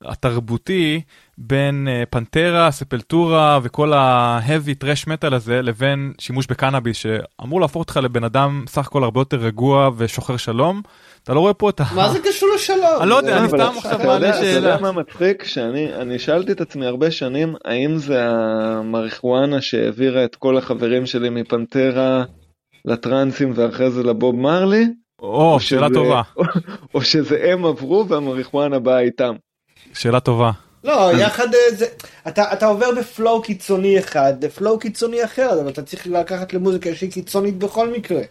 [0.02, 1.00] התרבותי,
[1.38, 8.00] בין uh, פנטרה, ספלטורה וכל ה-heavy trash metal הזה, לבין שימוש בקנאביס, שאמור להפוך אותך
[8.02, 10.82] לבן אדם סך הכל הרבה יותר רגוע ושוחר שלום.
[11.26, 11.84] אתה לא רואה פה את ה...
[11.94, 13.00] מה זה קשור לשלום?
[13.00, 14.50] אני לא יודע, אני סתם עכשיו מעלה שאלה.
[14.50, 15.44] אתה יודע מה מצחיק?
[15.44, 22.24] שאני שאלתי את עצמי הרבה שנים, האם זה המריחואנה שהעבירה את כל החברים שלי מפנטרה
[22.84, 24.86] לטרנסים ואחרי זה לבוב מרלי?
[25.18, 26.22] או, שאלה טובה.
[26.94, 29.34] או שזה הם עברו והמריחואנה באה איתם.
[29.92, 30.50] שאלה טובה.
[30.84, 31.86] לא, יחד אה, זה,
[32.28, 37.12] אתה, אתה עובר בפלואו קיצוני אחד, בפלואו קיצוני אחר, אבל אתה צריך לקחת למוזיקה שהיא
[37.12, 38.22] קיצונית בכל מקרה.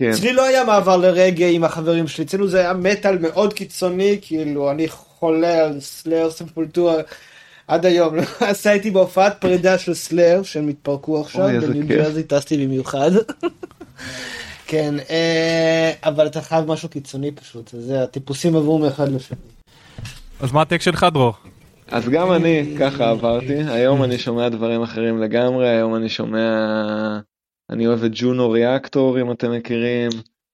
[0.00, 0.10] כן.
[0.10, 4.70] אצלי לא היה מעבר לרגע עם החברים שלי, אצלנו זה היה מטאל מאוד קיצוני, כאילו,
[4.70, 6.94] אני חולה על סלאר סמפולטורה
[7.68, 8.14] עד היום.
[8.40, 13.10] עשה איתי בהופעת פרידה של סלאר, שהם התפרקו עכשיו, בניו ג'רזי טסתי במיוחד.
[14.70, 19.38] כן, אה, אבל אתה חייב משהו קיצוני פשוט, זה הטיפוסים עברו מאחד לשני.
[20.40, 21.32] אז מה הטק שלך דרור?
[21.88, 26.48] אז גם אני ככה עברתי, היום אני שומע דברים אחרים לגמרי, היום אני שומע
[27.70, 30.10] אני אוהב את ג'ונו ריאקטור אם אתם מכירים,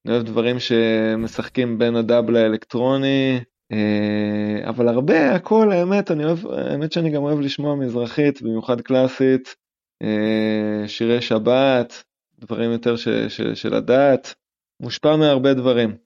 [0.06, 3.40] אני אוהב דברים שמשחקים בין הדאבל האלקטרוני,
[3.72, 9.54] אה, אבל הרבה, הכל, האמת, אני אוהב, האמת שאני גם אוהב לשמוע מזרחית, במיוחד קלאסית,
[10.02, 12.04] אה, שירי שבת,
[12.38, 14.34] דברים יותר ש, ש, של הדת,
[14.82, 15.96] מושפע מהרבה דברים.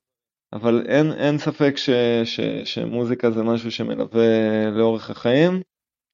[0.53, 1.91] אבל אין, אין ספק ש,
[2.25, 5.63] ש, שמוזיקה זה משהו שמלווה לאורך החיים.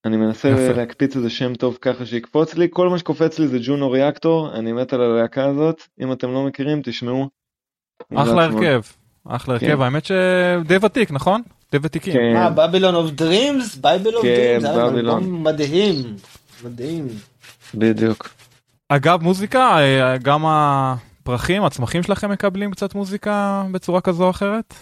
[0.07, 0.73] אני מנסה יפה.
[0.77, 4.73] להקפיץ איזה שם טוב ככה שיקפוץ לי, כל מה שקופץ לי זה Juno Reactor, אני
[4.73, 7.29] מת על הלהקה הזאת, אם אתם לא מכירים תשמעו.
[8.15, 8.81] אחלה הרכב,
[9.29, 9.83] אחלה הרכב, כן.
[9.83, 11.43] האמת שדי ותיק נכון?
[11.73, 12.13] די ותיקים.
[12.13, 12.35] כן.
[12.35, 13.77] מה, Babylon of Dreams?
[13.77, 16.17] Bible of Dreams, זה היה מדהים,
[16.65, 17.09] מדהים.
[17.75, 18.29] בדיוק.
[18.89, 24.75] אגב מוזיקה, אה, גם הפרחים, הצמחים שלכם מקבלים קצת מוזיקה בצורה כזו או אחרת?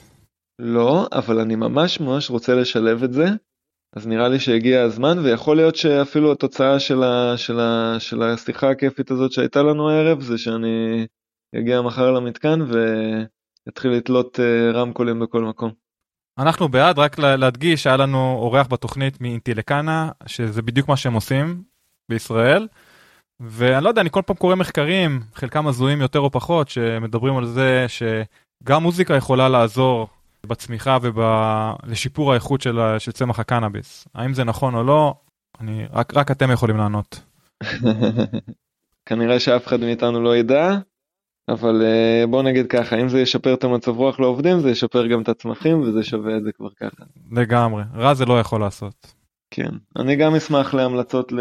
[0.58, 3.26] לא, אבל אני ממש ממש רוצה לשלב את זה.
[3.96, 8.70] אז נראה לי שהגיע הזמן ויכול להיות שאפילו התוצאה של, ה, של, ה, של השיחה
[8.70, 11.06] הכיפית הזאת שהייתה לנו הערב זה שאני
[11.58, 12.60] אגיע מחר למתקן
[13.66, 15.70] ואתחיל לתלות אה, רמקולים בכל מקום.
[16.38, 21.62] אנחנו בעד, רק להדגיש, היה לנו אורח בתוכנית מאינטילקנה, שזה בדיוק מה שהם עושים
[22.08, 22.68] בישראל.
[23.40, 27.46] ואני לא יודע, אני כל פעם קורא מחקרים, חלקם הזויים יותר או פחות, שמדברים על
[27.46, 30.08] זה שגם מוזיקה יכולה לעזור
[30.44, 34.08] בצמיחה ולשיפור האיכות של, של צמח הקנאביס.
[34.14, 35.14] האם זה נכון או לא,
[35.60, 37.20] אני, רק, רק אתם יכולים לענות.
[39.06, 40.78] כנראה שאף אחד מאיתנו לא ידע,
[41.48, 45.22] אבל uh, בוא נגיד ככה, אם זה ישפר את המצב רוח לעובדים, זה ישפר גם
[45.22, 47.04] את הצמחים וזה שווה את זה כבר ככה.
[47.32, 49.14] לגמרי, רע זה לא יכול לעשות.
[49.50, 51.40] כן, אני גם אשמח להמלצות ל...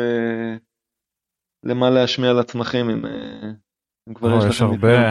[1.66, 3.50] למה להשמיע לצמחים אם, אה,
[4.10, 4.50] אם כבר יש לכם...
[4.50, 5.10] יש הרבה,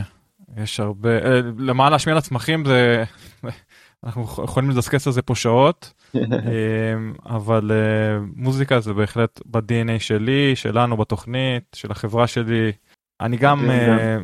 [0.56, 3.04] יש הרבה, אה, למה להשמיע לצמחים זה
[4.04, 6.20] אנחנו יכולים לדסקס על זה פה שעות, אמ,
[7.26, 12.72] אבל אה, מוזיקה זה בהחלט ב-DNA שלי, שלנו בתוכנית, של החברה שלי.
[13.20, 14.18] אני גם, אה,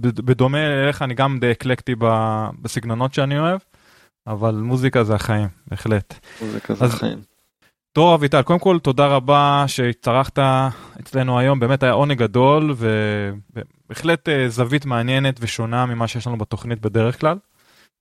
[0.00, 1.94] בדומה אליך, אני גם די אקלקטי
[2.62, 3.60] בסגנונות שאני אוהב,
[4.26, 6.14] אבל מוזיקה זה החיים, בהחלט.
[6.42, 7.18] מוזיקה זה החיים.
[7.94, 10.38] דרור אביטל, קודם כל תודה רבה שהצטרחת
[11.00, 16.80] אצלנו היום, באמת היה עונג גדול ובהחלט אה, זווית מעניינת ושונה ממה שיש לנו בתוכנית
[16.80, 17.38] בדרך כלל.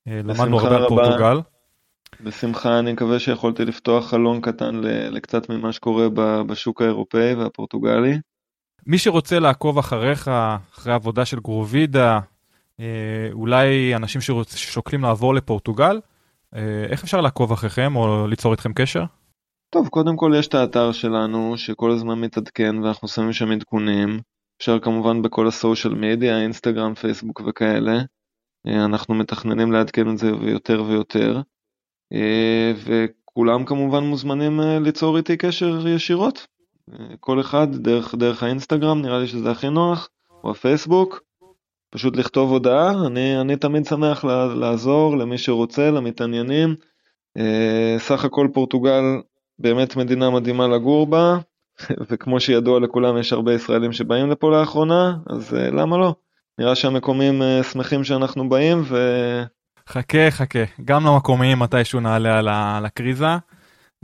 [0.08, 1.40] למדנו הרבה על פורטוגל.
[2.22, 4.76] בשמחה, אני מקווה שיכולתי לפתוח חלון קטן
[5.12, 6.08] לקצת ממה שקורה
[6.48, 8.18] בשוק האירופאי והפורטוגלי.
[8.88, 10.28] מי שרוצה לעקוב אחריך,
[10.78, 12.20] אחרי עבודה של גרוביידה,
[12.80, 16.00] אה, אולי אנשים ששוקלים לעבור לפורטוגל,
[16.56, 19.04] אה, איך אפשר לעקוב אחריכם או ליצור איתכם קשר?
[19.70, 24.20] טוב, קודם כל יש את האתר שלנו שכל הזמן מתעדכן ואנחנו שמים שם עדכונים.
[24.62, 28.02] אפשר כמובן בכל הסושיאל מדיה, אינסטגרם, פייסבוק וכאלה.
[28.68, 31.42] אה, אנחנו מתכננים לעדכן את זה יותר ויותר.
[32.14, 32.74] אה,
[33.26, 36.48] כולם כמובן מוזמנים אה, ליצור איתי קשר ישירות.
[37.20, 40.10] כל אחד דרך, דרך האינסטגרם, נראה לי שזה הכי נוח,
[40.44, 41.24] או הפייסבוק.
[41.90, 44.24] פשוט לכתוב הודעה, אני, אני תמיד שמח
[44.60, 46.76] לעזור למי שרוצה, למתעניינים.
[47.98, 49.04] סך הכל פורטוגל
[49.60, 51.38] באמת מדינה מדהימה לגור בה,
[52.10, 56.14] וכמו שידוע לכולם יש הרבה ישראלים שבאים לפה לאחרונה, אז למה לא?
[56.60, 57.42] נראה שהמקומיים
[57.72, 58.98] שמחים שאנחנו באים ו...
[59.90, 62.40] חכה, חכה, גם למקומיים מתישהו נעלה
[62.78, 63.38] על הקריזה.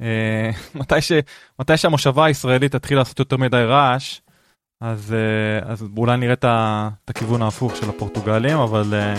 [0.02, 0.50] אה,
[0.80, 1.12] מתי, ש,
[1.60, 4.22] מתי שהמושבה הישראלית תתחיל לעשות יותר מדי רעש,
[4.82, 6.46] אז, אה, אז אולי נראה את,
[7.08, 9.14] הכיוון ההפוך של הפורטוגלים, אבל אה,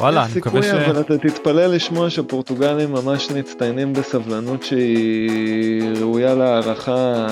[0.00, 0.64] וואלה, אני מקווה ש...
[0.64, 7.26] יש סיכוי, אבל אתה תתפלא לשמוע שהפורטוגלים ממש מצטיינים בסבלנות שהיא ראויה להערכה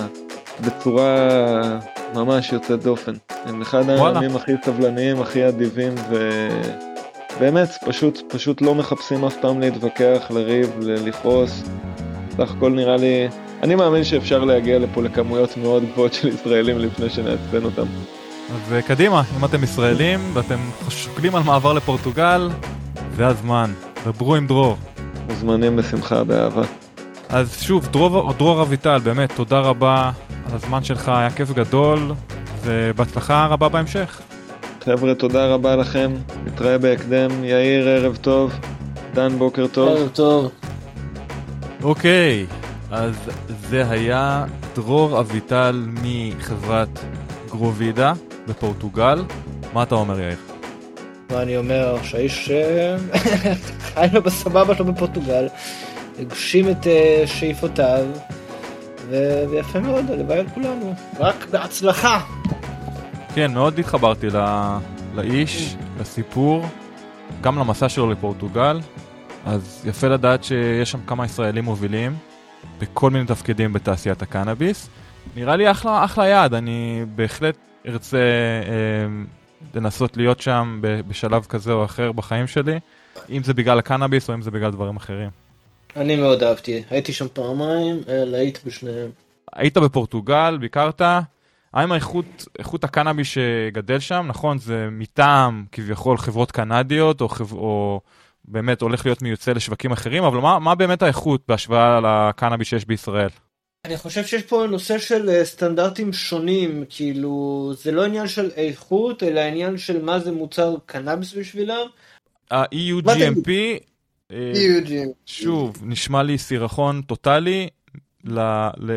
[0.60, 1.28] בצורה
[2.14, 3.12] ממש יוצאת דופן.
[3.44, 6.28] הם אחד העמים הכי סבלניים, הכי אדיבים ו...
[7.40, 11.62] באמת, פשוט, פשוט לא מחפשים אף פעם להתווכח, לריב, לכעוס.
[12.36, 13.28] סך הכל נראה לי...
[13.62, 17.86] אני מאמין שאפשר להגיע לפה לכמויות מאוד גבוהות של ישראלים לפני שנעצבן אותם.
[18.54, 20.58] אז קדימה, אם אתם ישראלים ואתם
[20.88, 22.50] שוקלים על מעבר לפורטוגל,
[23.16, 23.72] זה הזמן.
[24.06, 24.76] דברו עם דרור.
[25.28, 26.62] מוזמנים בשמחה, באהבה.
[27.28, 30.10] אז שוב, דרור, דרור אביטל, באמת, תודה רבה
[30.46, 32.12] על הזמן שלך, היה כיף גדול,
[32.62, 34.20] ובהצלחה רבה בהמשך.
[34.84, 36.12] חבר'ה, תודה רבה לכם,
[36.46, 37.44] נתראה בהקדם.
[37.44, 38.52] יאיר, ערב טוב.
[39.14, 39.88] דן, בוקר טוב.
[39.88, 40.50] ערב טוב.
[41.82, 42.46] אוקיי,
[42.90, 43.14] אז
[43.70, 44.44] זה היה
[44.74, 46.98] דרור אביטל מחברת
[47.50, 48.12] גרוביידה
[48.48, 49.24] בפורטוגל.
[49.72, 50.36] מה אתה אומר, יאיר?
[51.30, 51.96] מה אני אומר?
[52.02, 52.96] שהאיש אה,
[53.94, 55.46] חי לו בסבבה שלו בפורטוגל,
[56.18, 58.06] הגשים את אה, שאיפותיו,
[59.50, 60.94] ויפה מאוד, הלוואי על כולנו.
[61.18, 62.20] רק בהצלחה.
[63.34, 64.40] כן, מאוד התחברתי לא...
[65.14, 66.66] לאיש, לסיפור,
[67.40, 68.80] גם למסע שלו לפורטוגל,
[69.46, 72.16] אז יפה לדעת שיש שם כמה ישראלים מובילים
[72.78, 74.88] בכל מיני תפקידים בתעשיית הקנאביס.
[75.36, 77.56] נראה לי אחלה, אחלה יעד, אני בהחלט
[77.86, 79.24] ארצה אה,
[79.74, 82.78] לנסות להיות שם בשלב כזה או אחר בחיים שלי,
[83.30, 85.43] אם זה בגלל הקנאביס או אם זה בגלל דברים אחרים.
[85.96, 89.10] אני מאוד אהבתי, הייתי שם פעמיים, להיט בשניהם.
[89.52, 91.02] היית בפורטוגל, ביקרת,
[91.74, 97.52] האם האיכות, איכות הקנאביס שגדל שם, נכון, זה מטעם כביכול חברות קנדיות, או, חב...
[97.52, 98.00] או
[98.44, 103.28] באמת הולך להיות מיוצא לשווקים אחרים, אבל מה, מה באמת האיכות בהשוואה לקנאביס שיש בישראל?
[103.84, 109.22] אני חושב שיש פה נושא של אה, סטנדרטים שונים, כאילו, זה לא עניין של איכות,
[109.22, 111.86] אלא עניין של מה זה מוצר קנאביס בשבילם.
[112.50, 113.76] ה-EU GMP, אה,
[115.26, 117.68] שוב, נשמע לי סירחון טוטאלי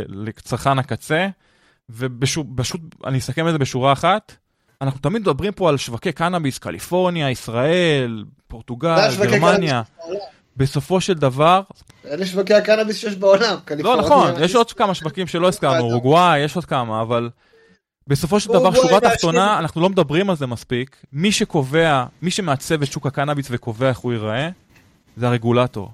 [0.07, 1.27] לצרכן הקצה.
[1.89, 4.35] ופשוט, אני אסכם את זה בשורה אחת.
[4.81, 9.81] אנחנו תמיד מדברים פה על שווקי קנאביס, קליפורניה, ישראל, פורטוגל, גרמניה.
[10.57, 11.61] בסופו של דבר...
[12.05, 13.57] אלה שווקי הקנאביס שיש בעולם.
[13.79, 17.29] לא, נכון, יש עוד כמה שווקים שלא הזכרנו, אורוגוואי, יש עוד כמה, אבל
[18.07, 20.97] בסופו של דבר, שורה תחתונה, אנחנו לא מדברים על זה מספיק.
[21.13, 24.49] מי שקובע, מי שמעצב את שוק הקנאביס וקובע איך הוא ייראה,
[25.17, 25.91] זה הרגולטור.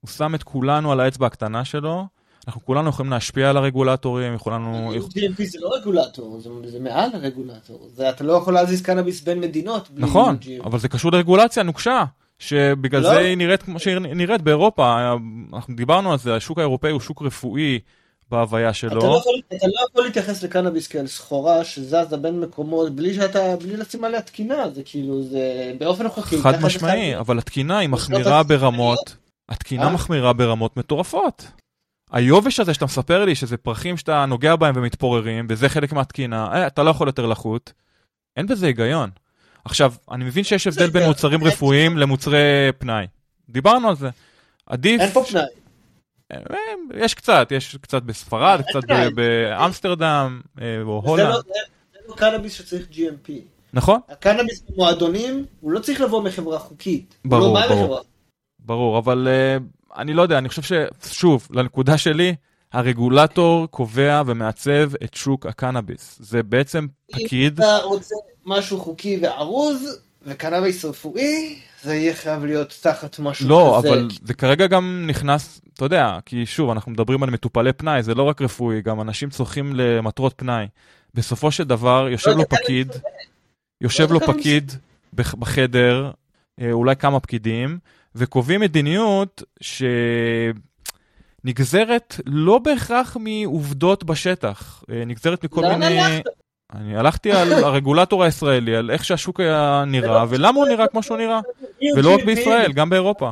[0.00, 2.06] הוא שם את כולנו על האצבע הקטנה שלו,
[2.46, 4.92] אנחנו כולנו יכולים להשפיע על הרגולטורים, יכולנו...
[4.94, 7.88] GMP זה לא רגולטור, זה, זה מעל הרגולטור.
[7.94, 9.88] זה, אתה לא יכול להזיז קנאביס בין מדינות.
[9.94, 12.04] נכון, אבל זה קשור לרגולציה נוקשה,
[12.38, 13.08] שבגלל לא.
[13.08, 15.14] זה היא נראית כמו שהיא נראית באירופה.
[15.52, 17.78] אנחנו דיברנו על זה, השוק האירופאי הוא שוק רפואי
[18.30, 18.98] בהוויה שלו.
[18.98, 23.56] אתה לא יכול, אתה לא יכול להתייחס לקנאביס כאל סחורה שזזה בין מקומות בלי שאתה,
[23.56, 26.38] בלי לשים עליה תקינה, זה כאילו, זה באופן חוקי.
[26.42, 29.16] חד משמעי, אבל התקינה היא מחמירה ברמות,
[29.48, 29.92] התקינה אה?
[29.92, 31.46] מחמירה ברמות מטורפות.
[32.10, 36.66] היובש הזה שאתה מספר לי שזה פרחים שאתה נוגע בהם ומתפוררים, וזה חלק מהתקינה, אה,
[36.66, 37.72] אתה לא יכול יותר לחוט,
[38.36, 39.10] אין בזה היגיון.
[39.64, 43.06] עכשיו, אני מבין שיש הבדל בין מוצרים רפואיים למוצרי פנאי.
[43.48, 44.08] דיברנו על זה.
[44.66, 45.00] עדיף...
[45.00, 45.42] אין פה פנאי.
[46.32, 46.38] אה,
[46.94, 48.80] יש קצת, יש קצת בספרד, קצת
[49.14, 51.28] באמסטרדם, אה, או הולנד.
[51.28, 51.40] לא-
[51.92, 53.30] זה לא קנאביס שצריך GMP.
[53.72, 54.00] נכון.
[54.08, 57.14] הקנאביס במועדונים, הוא לא צריך לבוא מחברה חוקית.
[57.24, 58.00] ברור, לא ברור.
[58.58, 59.28] ברור, אבל
[59.96, 60.62] אני לא יודע, אני חושב
[61.02, 62.34] ששוב, לנקודה שלי,
[62.72, 66.16] הרגולטור קובע ומעצב את שוק הקנאביס.
[66.20, 67.60] זה בעצם פקיד...
[67.60, 68.14] אם אתה רוצה
[68.46, 73.88] משהו חוקי וערוז, וקנאביס רפואי, זה יהיה חייב להיות תחת משהו לא, כזה.
[73.88, 78.02] לא, אבל זה כרגע גם נכנס, אתה יודע, כי שוב, אנחנו מדברים על מטופלי פנאי,
[78.02, 80.66] זה לא רק רפואי, גם אנשים צורכים למטרות פנאי.
[81.14, 82.92] בסופו של דבר, יושב לא, לו פקיד,
[83.80, 84.72] יושב לו פקיד
[85.14, 86.10] בחדר,
[86.60, 87.78] אה, אולי כמה פקידים,
[88.14, 89.42] וקובעים מדיניות
[91.44, 96.00] שנגזרת לא בהכרח מעובדות בשטח, אה, נגזרת מכל מיני...
[96.00, 96.24] הלכת?
[96.72, 101.16] אני הלכתי על הרגולטור הישראלי, על איך שהשוק היה נראה, ולמה הוא נראה כמו שהוא
[101.16, 101.40] נראה.
[101.96, 103.30] ולא רק בישראל, גם באירופה.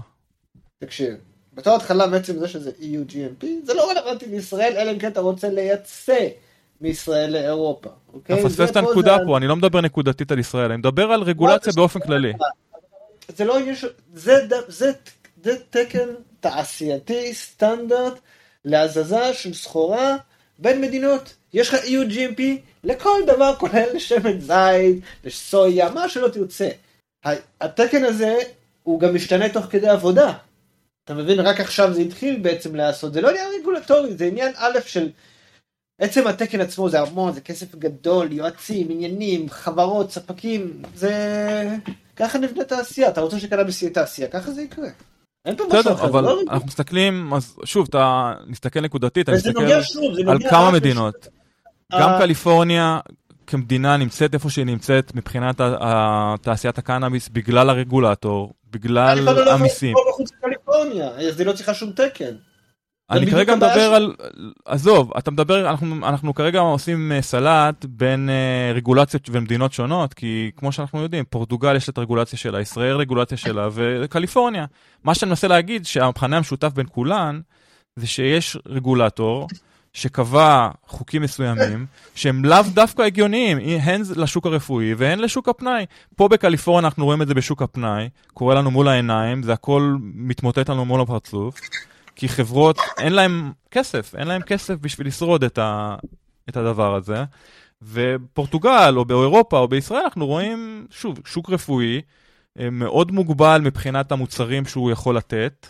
[0.79, 1.15] תקשיב,
[1.57, 5.21] בתור התחלה בעצם זה שזה EU GMP, זה לא רלוונטי לישראל, אלא אם כן אתה
[5.21, 6.29] רוצה לייצא
[6.81, 7.91] מישראל לאירופה.
[8.25, 11.73] אתה מפספס את הנקודה פה, אני לא מדבר נקודתית על ישראל, אני מדבר על רגולציה
[11.77, 12.33] באופן כללי.
[13.37, 13.89] זה לא של...
[15.43, 16.09] זה תקן
[16.41, 18.19] תעשייתי סטנדרט
[18.65, 20.17] להזזה של סחורה
[20.59, 21.35] בין מדינות.
[21.55, 22.43] יש לך EU GMP
[22.85, 26.69] לכל דבר כולל לשמן זית, לסויה, מה שלא תרצה.
[27.61, 28.37] התקן הזה
[28.83, 30.33] הוא גם משתנה תוך כדי עבודה.
[31.07, 31.41] אתה מבין?
[31.41, 35.09] רק עכשיו זה התחיל בעצם לעשות, זה לא עניין רגולטורי, זה עניין א' של
[36.01, 41.13] עצם התקן עצמו זה המון, זה כסף גדול, יועצים, עניינים, חברות, ספקים, זה...
[42.17, 44.89] ככה נבנה תעשייה, אתה רוצה שקנאביס יהיה תעשייה, ככה זה יקרה.
[45.45, 50.31] אין פה משהו אחר, אבל לא אנחנו מסתכלים, אז שוב, אתה מסתכל נקודתית, אני מסתכל
[50.31, 51.29] על כמה מדינות.
[51.93, 52.01] אה.
[52.01, 53.01] גם קליפורניה
[53.47, 55.61] כמדינה נמצאת איפה שהיא נמצאת מבחינת
[56.43, 59.95] תעשיית הקנאביס בגלל הרגולטור, בגלל לא המיסים.
[60.85, 62.35] לקליפורניה, אז היא לא צריכה שום תקן.
[63.11, 64.15] אני כרגע מדבר על,
[64.65, 70.51] עזוב, אתה מדבר, אנחנו, אנחנו כרגע עושים אה, סלט בין אה, רגולציות ומדינות שונות, כי
[70.57, 74.65] כמו שאנחנו יודעים, פורטוגל יש את הרגולציה שלה, ישראל רגולציה שלה, וקליפורניה.
[75.05, 77.41] מה שאני מנסה להגיד, שהמכנה המשותף בין כולן,
[77.97, 79.49] זה שיש רגולטור
[79.97, 85.87] שקבע חוקים מסוימים, שהם לאו דווקא הגיוניים, הן לשוק הרפואי והן לשוק הפנאי.
[86.17, 90.71] פה בקליפורניה אנחנו רואים את זה בשוק הפנאי, קורה לנו מול העיניים, זה הכל מתמוטט
[90.71, 91.61] לנו מול הפרצוף.
[92.17, 95.97] כי חברות, אין להם כסף, אין להם כסף בשביל לשרוד את, ה,
[96.49, 97.25] את הדבר הזה.
[97.83, 102.01] ופורטוגל, או באירופה, או בישראל, אנחנו רואים, שוב, שוק רפואי
[102.61, 105.67] אה, מאוד מוגבל מבחינת המוצרים שהוא יכול לתת.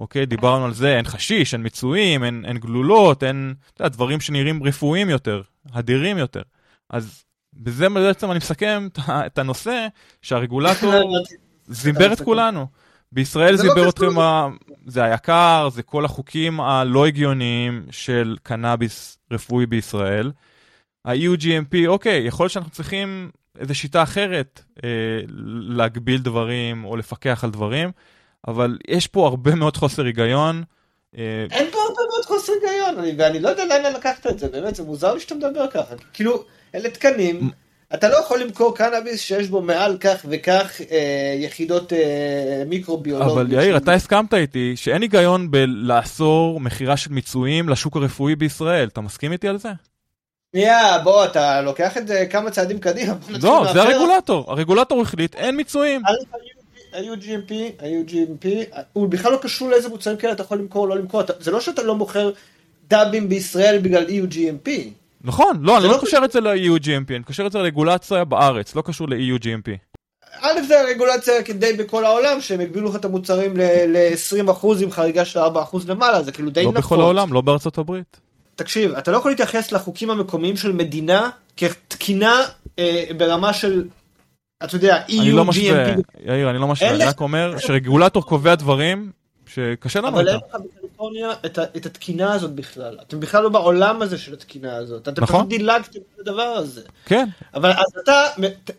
[0.00, 4.20] אוקיי, דיברנו על זה, אין חשיש, אין מצויים, אין, אין גלולות, אין, אתה יודע, דברים
[4.20, 5.42] שנראים רפואיים יותר,
[5.72, 6.42] הדירים יותר.
[6.90, 7.24] אז
[7.54, 9.86] בזה בעצם אני מסכם את הנושא,
[10.22, 10.92] שהרגולטור
[11.66, 12.66] זימבר את כולנו.
[13.12, 13.88] בישראל לא זיבר.
[13.88, 14.06] אתכם,
[14.86, 20.32] זה היקר, זה כל החוקים הלא הגיוניים של קנאביס רפואי בישראל.
[21.04, 24.88] ה-EU-GMP, אוקיי, יכול להיות שאנחנו צריכים איזו שיטה אחרת אה,
[25.68, 27.90] להגביל דברים או לפקח על דברים,
[28.48, 30.62] אבל יש פה הרבה מאוד חוסר היגיון.
[31.18, 34.48] אה, אין פה הרבה מאוד חוסר היגיון, אני- ואני לא יודע לאן לקחת את זה,
[34.48, 35.94] באמת, זה מוזר לי שאתה מדבר ככה.
[36.12, 37.50] כאילו, אלה תקנים,
[37.94, 43.32] אתה לא יכול למכור קנאביס שיש בו מעל כך וכך אה, יחידות אה, מיקרוביולוגיות.
[43.32, 48.88] אבל יאיר, אתה הסכמת איתי שאין היגיון בלאסור מכירה של מיצויים לשוק הרפואי בישראל.
[48.88, 49.68] אתה מסכים איתי על זה?
[50.52, 53.14] שנייה, בוא, אתה לוקח את זה כמה צעדים קדימה.
[53.42, 53.82] לא, זה.
[53.82, 54.50] הרגולטור.
[54.52, 56.02] הרגולטור החליט, אין מיצויים.
[56.92, 57.52] א', ה-UGMP,
[57.84, 58.46] ה-UGMP,
[58.92, 61.50] הוא בכלל לא קשור לאיזה מוצרים כאלה אתה יכול למכור או לא למכור, אתה- זה
[61.50, 62.30] לא שאתה לא מוכר
[62.88, 64.70] דאבים בישראל בגלל EU-GMP.
[65.24, 68.74] נכון, לא, אני לא לא קושר את זה ל-EU-GMP, אני קושר את זה לרגולציה בארץ,
[68.74, 69.70] לא קשור ל-EU-GMP.
[70.40, 75.38] א' זה הרגולציה כדי בכל העולם שהם הגבילו לך את המוצרים ל-20% עם חריגה של
[75.40, 75.42] 4%
[75.88, 76.84] למעלה זה כאילו די לא נפוץ.
[76.84, 78.20] בכל העולם, לא בארצות הברית.
[78.56, 82.42] תקשיב אתה לא יכול להתייחס לחוקים המקומיים של מדינה כתקינה
[82.78, 83.84] אה, ברמה של
[84.64, 85.94] אתה יודע אני לא EU, משווה.
[86.24, 89.10] יאיר, אני לא משווה, אני רק אומר שרגולטור קובע דברים
[89.46, 90.36] שקשה לנו אבל אין.
[90.36, 91.32] לך בקליפורניה
[91.76, 95.36] את, התקינה הזאת בכלל אתם בכלל לא בעולם הזה של התקינה הזאת אתם נכון.
[95.36, 96.82] פשוט דילגתם את הדבר הזה.
[97.04, 98.22] כן, אבל אז אתה,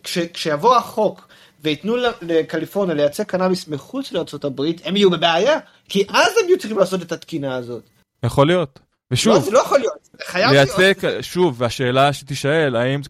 [0.04, 1.28] כש, כשיבוא החוק
[1.64, 7.02] וייתנו לקליפורניה לייצא קנאביס מחוץ לארה"ב, הם יהיו בבעיה, כי אז הם יהיו צריכים לעשות
[7.02, 7.84] את התקינה הזאת.
[8.24, 8.80] יכול להיות.
[8.80, 10.98] לא, ושוב, זה לא יכול להיות, חייב לייצא, להיות.
[11.00, 13.02] כ- שוב, והשאלה שתישאל, האם,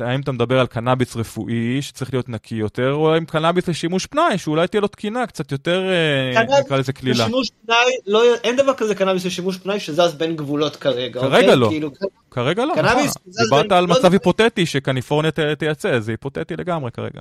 [0.00, 4.38] האם אתה מדבר על קנאביס רפואי שצריך להיות נקי יותר, או האם קנאביס לשימוש פנאי,
[4.38, 7.24] שאולי תהיה לו תקינה קצת יותר, אה, קנאביס נקרא לזה קלילה.
[7.24, 7.76] לשימוש פנאי,
[8.06, 11.20] לא, אין דבר כזה קנאביס לשימוש פנאי שזז בין גבולות כרגע.
[11.20, 11.56] כרגע אוקיי?
[11.56, 11.68] לא.
[11.70, 11.90] כאילו,
[12.30, 13.22] כרגע לא, קנאביס, נכון.
[13.32, 17.20] זה- דיברת על לא- מצב היפותטי שקליפורניה תייצא, זה היפותטי לגמרי כרגע.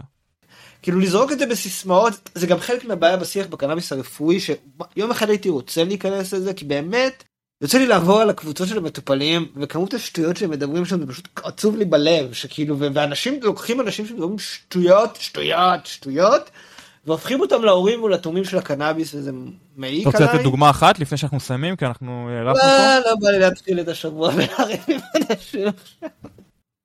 [0.82, 5.50] כאילו לזרוק את זה בסיסמאות, זה גם חלק מהבעיה בשיח בקנאביס הרפואי, שיום אחד הייתי
[5.50, 7.24] רוצה להיכנס לזה, כי באמת,
[7.62, 11.78] יוצא לי לעבור על הקבוצות של המטופלים, וכמות השטויות שהם מדברים שם, זה פשוט עצוב
[11.78, 16.50] לי בלב, שכאילו, ואנשים לוקחים אנשים שמדברים שטויות, שטויות, שטויות,
[17.06, 19.32] והופכים אותם להורים ולתורמים של הקנאביס, וזה
[19.78, 20.28] מעיק אתה עליי.
[20.28, 22.68] רוצה לתת דוגמה אחת לפני שאנחנו מסיימים, כי אנחנו הארכנו פה?
[22.68, 25.68] לא, לא בא לי להתחיל את השבוע ולריב עם אנשים.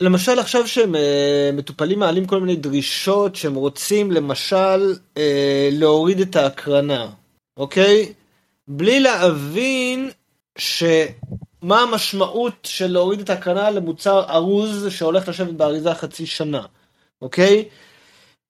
[0.01, 6.37] למשל עכשיו שהם אה, מטופלים מעלים כל מיני דרישות שהם רוצים למשל אה, להוריד את
[6.37, 7.09] ההקרנה,
[7.57, 8.13] אוקיי?
[8.69, 10.11] בלי להבין
[10.59, 16.63] שמה המשמעות של להוריד את ההקרנה למוצר ארוז שהולך לשבת באריזה חצי שנה,
[17.23, 17.65] אוקיי?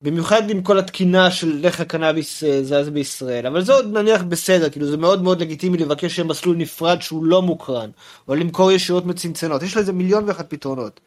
[0.02, 4.70] במיוחד עם כל התקינה של איך הקנאביס אה, זז בישראל, אבל זה עוד נניח בסדר,
[4.70, 7.90] כאילו זה מאוד מאוד לגיטימי לבקש שיהיה מסלול נפרד שהוא לא מוקרן,
[8.28, 11.00] או למכור ישירות מצנצנות, יש לזה מיליון ואחת פתרונות.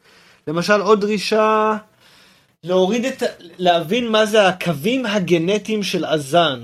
[0.47, 1.77] למשל עוד דרישה
[2.63, 3.23] להוריד את,
[3.57, 6.59] להבין מה זה הקווים הגנטיים של הזן,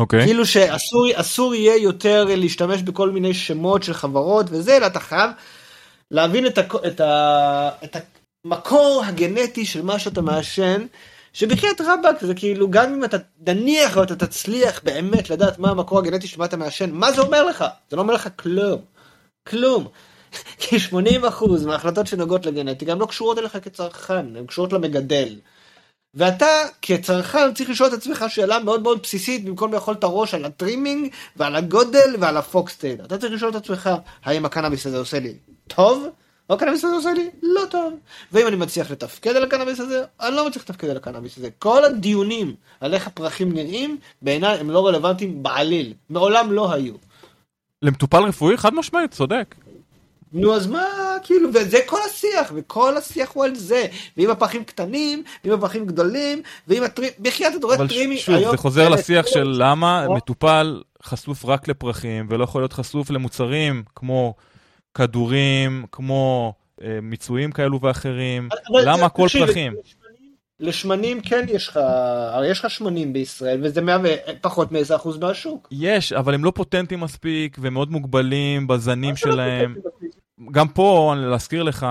[0.00, 0.24] אוקיי.
[0.24, 5.30] כאילו שאסור אסור יהיה יותר להשתמש בכל מיני שמות של חברות וזה, אלא אתה חייב
[6.10, 7.96] להבין את, הכ, את, ה, את
[8.44, 10.86] המקור הגנטי של מה שאתה מעשן,
[11.32, 13.16] שבחייאת רבאק זה כאילו גם אם אתה
[13.46, 17.44] נניח ואתה תצליח באמת לדעת מה המקור הגנטי של מה אתה מעשן, מה זה אומר
[17.44, 17.64] לך?
[17.90, 18.80] זה לא אומר לך כלום.
[19.48, 19.88] כלום.
[20.60, 20.86] כי 80%
[21.66, 25.34] מההחלטות שנוגעות לגנטיקה הן לא קשורות אליך כצרכן, הן קשורות למגדל.
[26.14, 26.46] ואתה
[26.82, 30.52] כצרכן צריך לשאול את עצמך שאלה מאוד מאוד בסיסית במקום לאכול את הראש על ה
[30.52, 33.00] trimming ועל הגודל ועל ה foxtail.
[33.04, 33.90] אתה צריך לשאול את עצמך
[34.24, 35.34] האם הקנאביס הזה עושה לי
[35.66, 36.06] טוב
[36.50, 37.94] או הקנאביס הזה עושה לי לא טוב.
[38.32, 41.48] ואם אני מצליח לתפקד על הקנאביס הזה אני לא מצליח לתפקד על הקנאביס הזה.
[41.58, 45.94] כל הדיונים על איך הפרחים נראים בעיניי הם לא רלוונטיים בעליל.
[46.10, 46.94] מעולם לא היו.
[47.82, 49.54] למטופל רפואי חד משמעית צודק.
[50.32, 50.84] נו אז מה
[51.22, 53.86] כאילו וזה כל השיח וכל השיח הוא על זה.
[54.16, 57.10] ואם הפחים קטנים ואם הפחים גדולים ואם הטרימ...
[57.18, 61.68] בחייאת אתה רואה אבל טרימי שוב היום- זה חוזר לשיח של למה מטופל חשוף רק
[61.68, 64.34] לפרחים ולא יכול להיות חשוף למוצרים כמו
[64.94, 66.52] כדורים כמו
[66.82, 68.48] אה, מיצויים כאלו ואחרים.
[68.72, 69.74] אבל למה הכל פרחים?
[70.60, 71.76] לשמנים- כן יש לך
[72.32, 75.68] הרי יש לך שמנים בישראל וזה מהווה פחות מאיזה אחוז מהשוק.
[75.70, 79.74] יש אבל הם לא פוטנטים מספיק ומאוד מוגבלים בזנים לא שלהם.
[79.78, 80.19] מספיק.
[80.50, 81.86] גם פה להזכיר לך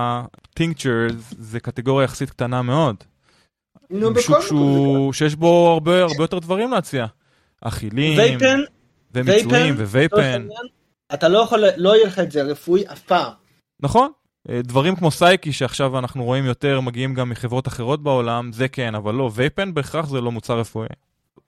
[0.54, 2.96] טינקצ'רס זה קטגוריה יחסית קטנה מאוד.
[3.90, 7.06] נו בכל מקום זה שהוא שיש בו הרבה הרבה יותר דברים להציע.
[7.62, 8.60] אכילים וייפן,
[9.14, 10.48] ומיצויים ווייפן
[11.14, 13.32] אתה לא יכול, לא יהיה לך את זה רפואי אף פעם.
[13.80, 14.12] נכון.
[14.50, 18.96] אה, דברים כמו סייקי שעכשיו אנחנו רואים יותר מגיעים גם מחברות אחרות בעולם זה כן
[18.96, 20.88] אבל לא וייפן בהכרח זה לא מוצר רפואי.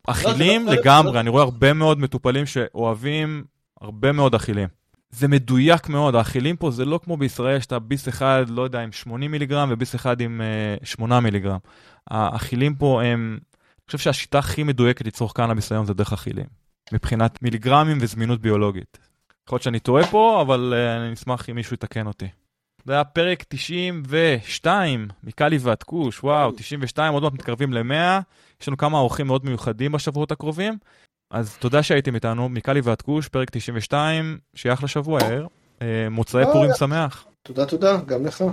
[0.07, 3.43] אכילים זה לא- לגמרי זה- אני רואה הרבה מאוד מטופלים שאוהבים
[3.81, 4.67] הרבה מאוד אכילים.
[5.11, 8.91] זה מדויק מאוד האכילים פה זה לא כמו בישראל שאתה ביס אחד לא יודע עם
[8.91, 10.41] 80 מיליגרם וביס אחד עם
[10.81, 11.57] uh, 8 מיליגרם.
[12.07, 16.45] האכילים פה הם אני חושב שהשיטה הכי מדויקת לצרוך קנאביס היום זה דרך אכילים.
[16.93, 18.97] מבחינת מיליגרמים וזמינות ביולוגית.
[19.47, 22.27] יכול להיות שאני טועה פה אבל uh, אני אשמח אם מישהו יתקן אותי.
[22.85, 28.21] זה היה פרק 92 מקאלי ועד כוש, וואו, 92, עוד מעט מתקרבים ל-100.
[28.61, 30.77] יש לנו כמה אורחים מאוד מיוחדים בשבועות הקרובים.
[31.31, 35.47] אז תודה שהייתם איתנו, מקאלי ועד כוש, פרק 92, שיהיה אחלה שבוע, יאיר.
[35.81, 37.25] אה, מוצאי אה, פורים שמח.
[37.43, 38.43] תודה תודה, גם לך.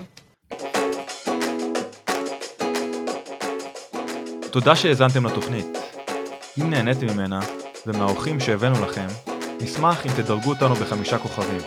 [4.51, 5.67] תודה שהאזנתם לתוכנית.
[6.61, 7.41] אם נהניתם ממנה,
[7.87, 9.07] ומהאורחים שהבאנו לכם,
[9.61, 11.61] נשמח אם תדרגו אותנו בחמישה כוכבים.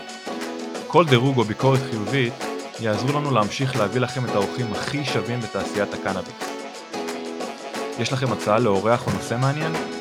[0.88, 2.34] כל דירוג או ביקורת חיובית
[2.80, 6.34] יעזרו לנו להמשיך להביא לכם את האורחים הכי שווים בתעשיית הקנאביס.
[8.00, 10.01] יש לכם הצעה לאורח או נושא מעניין?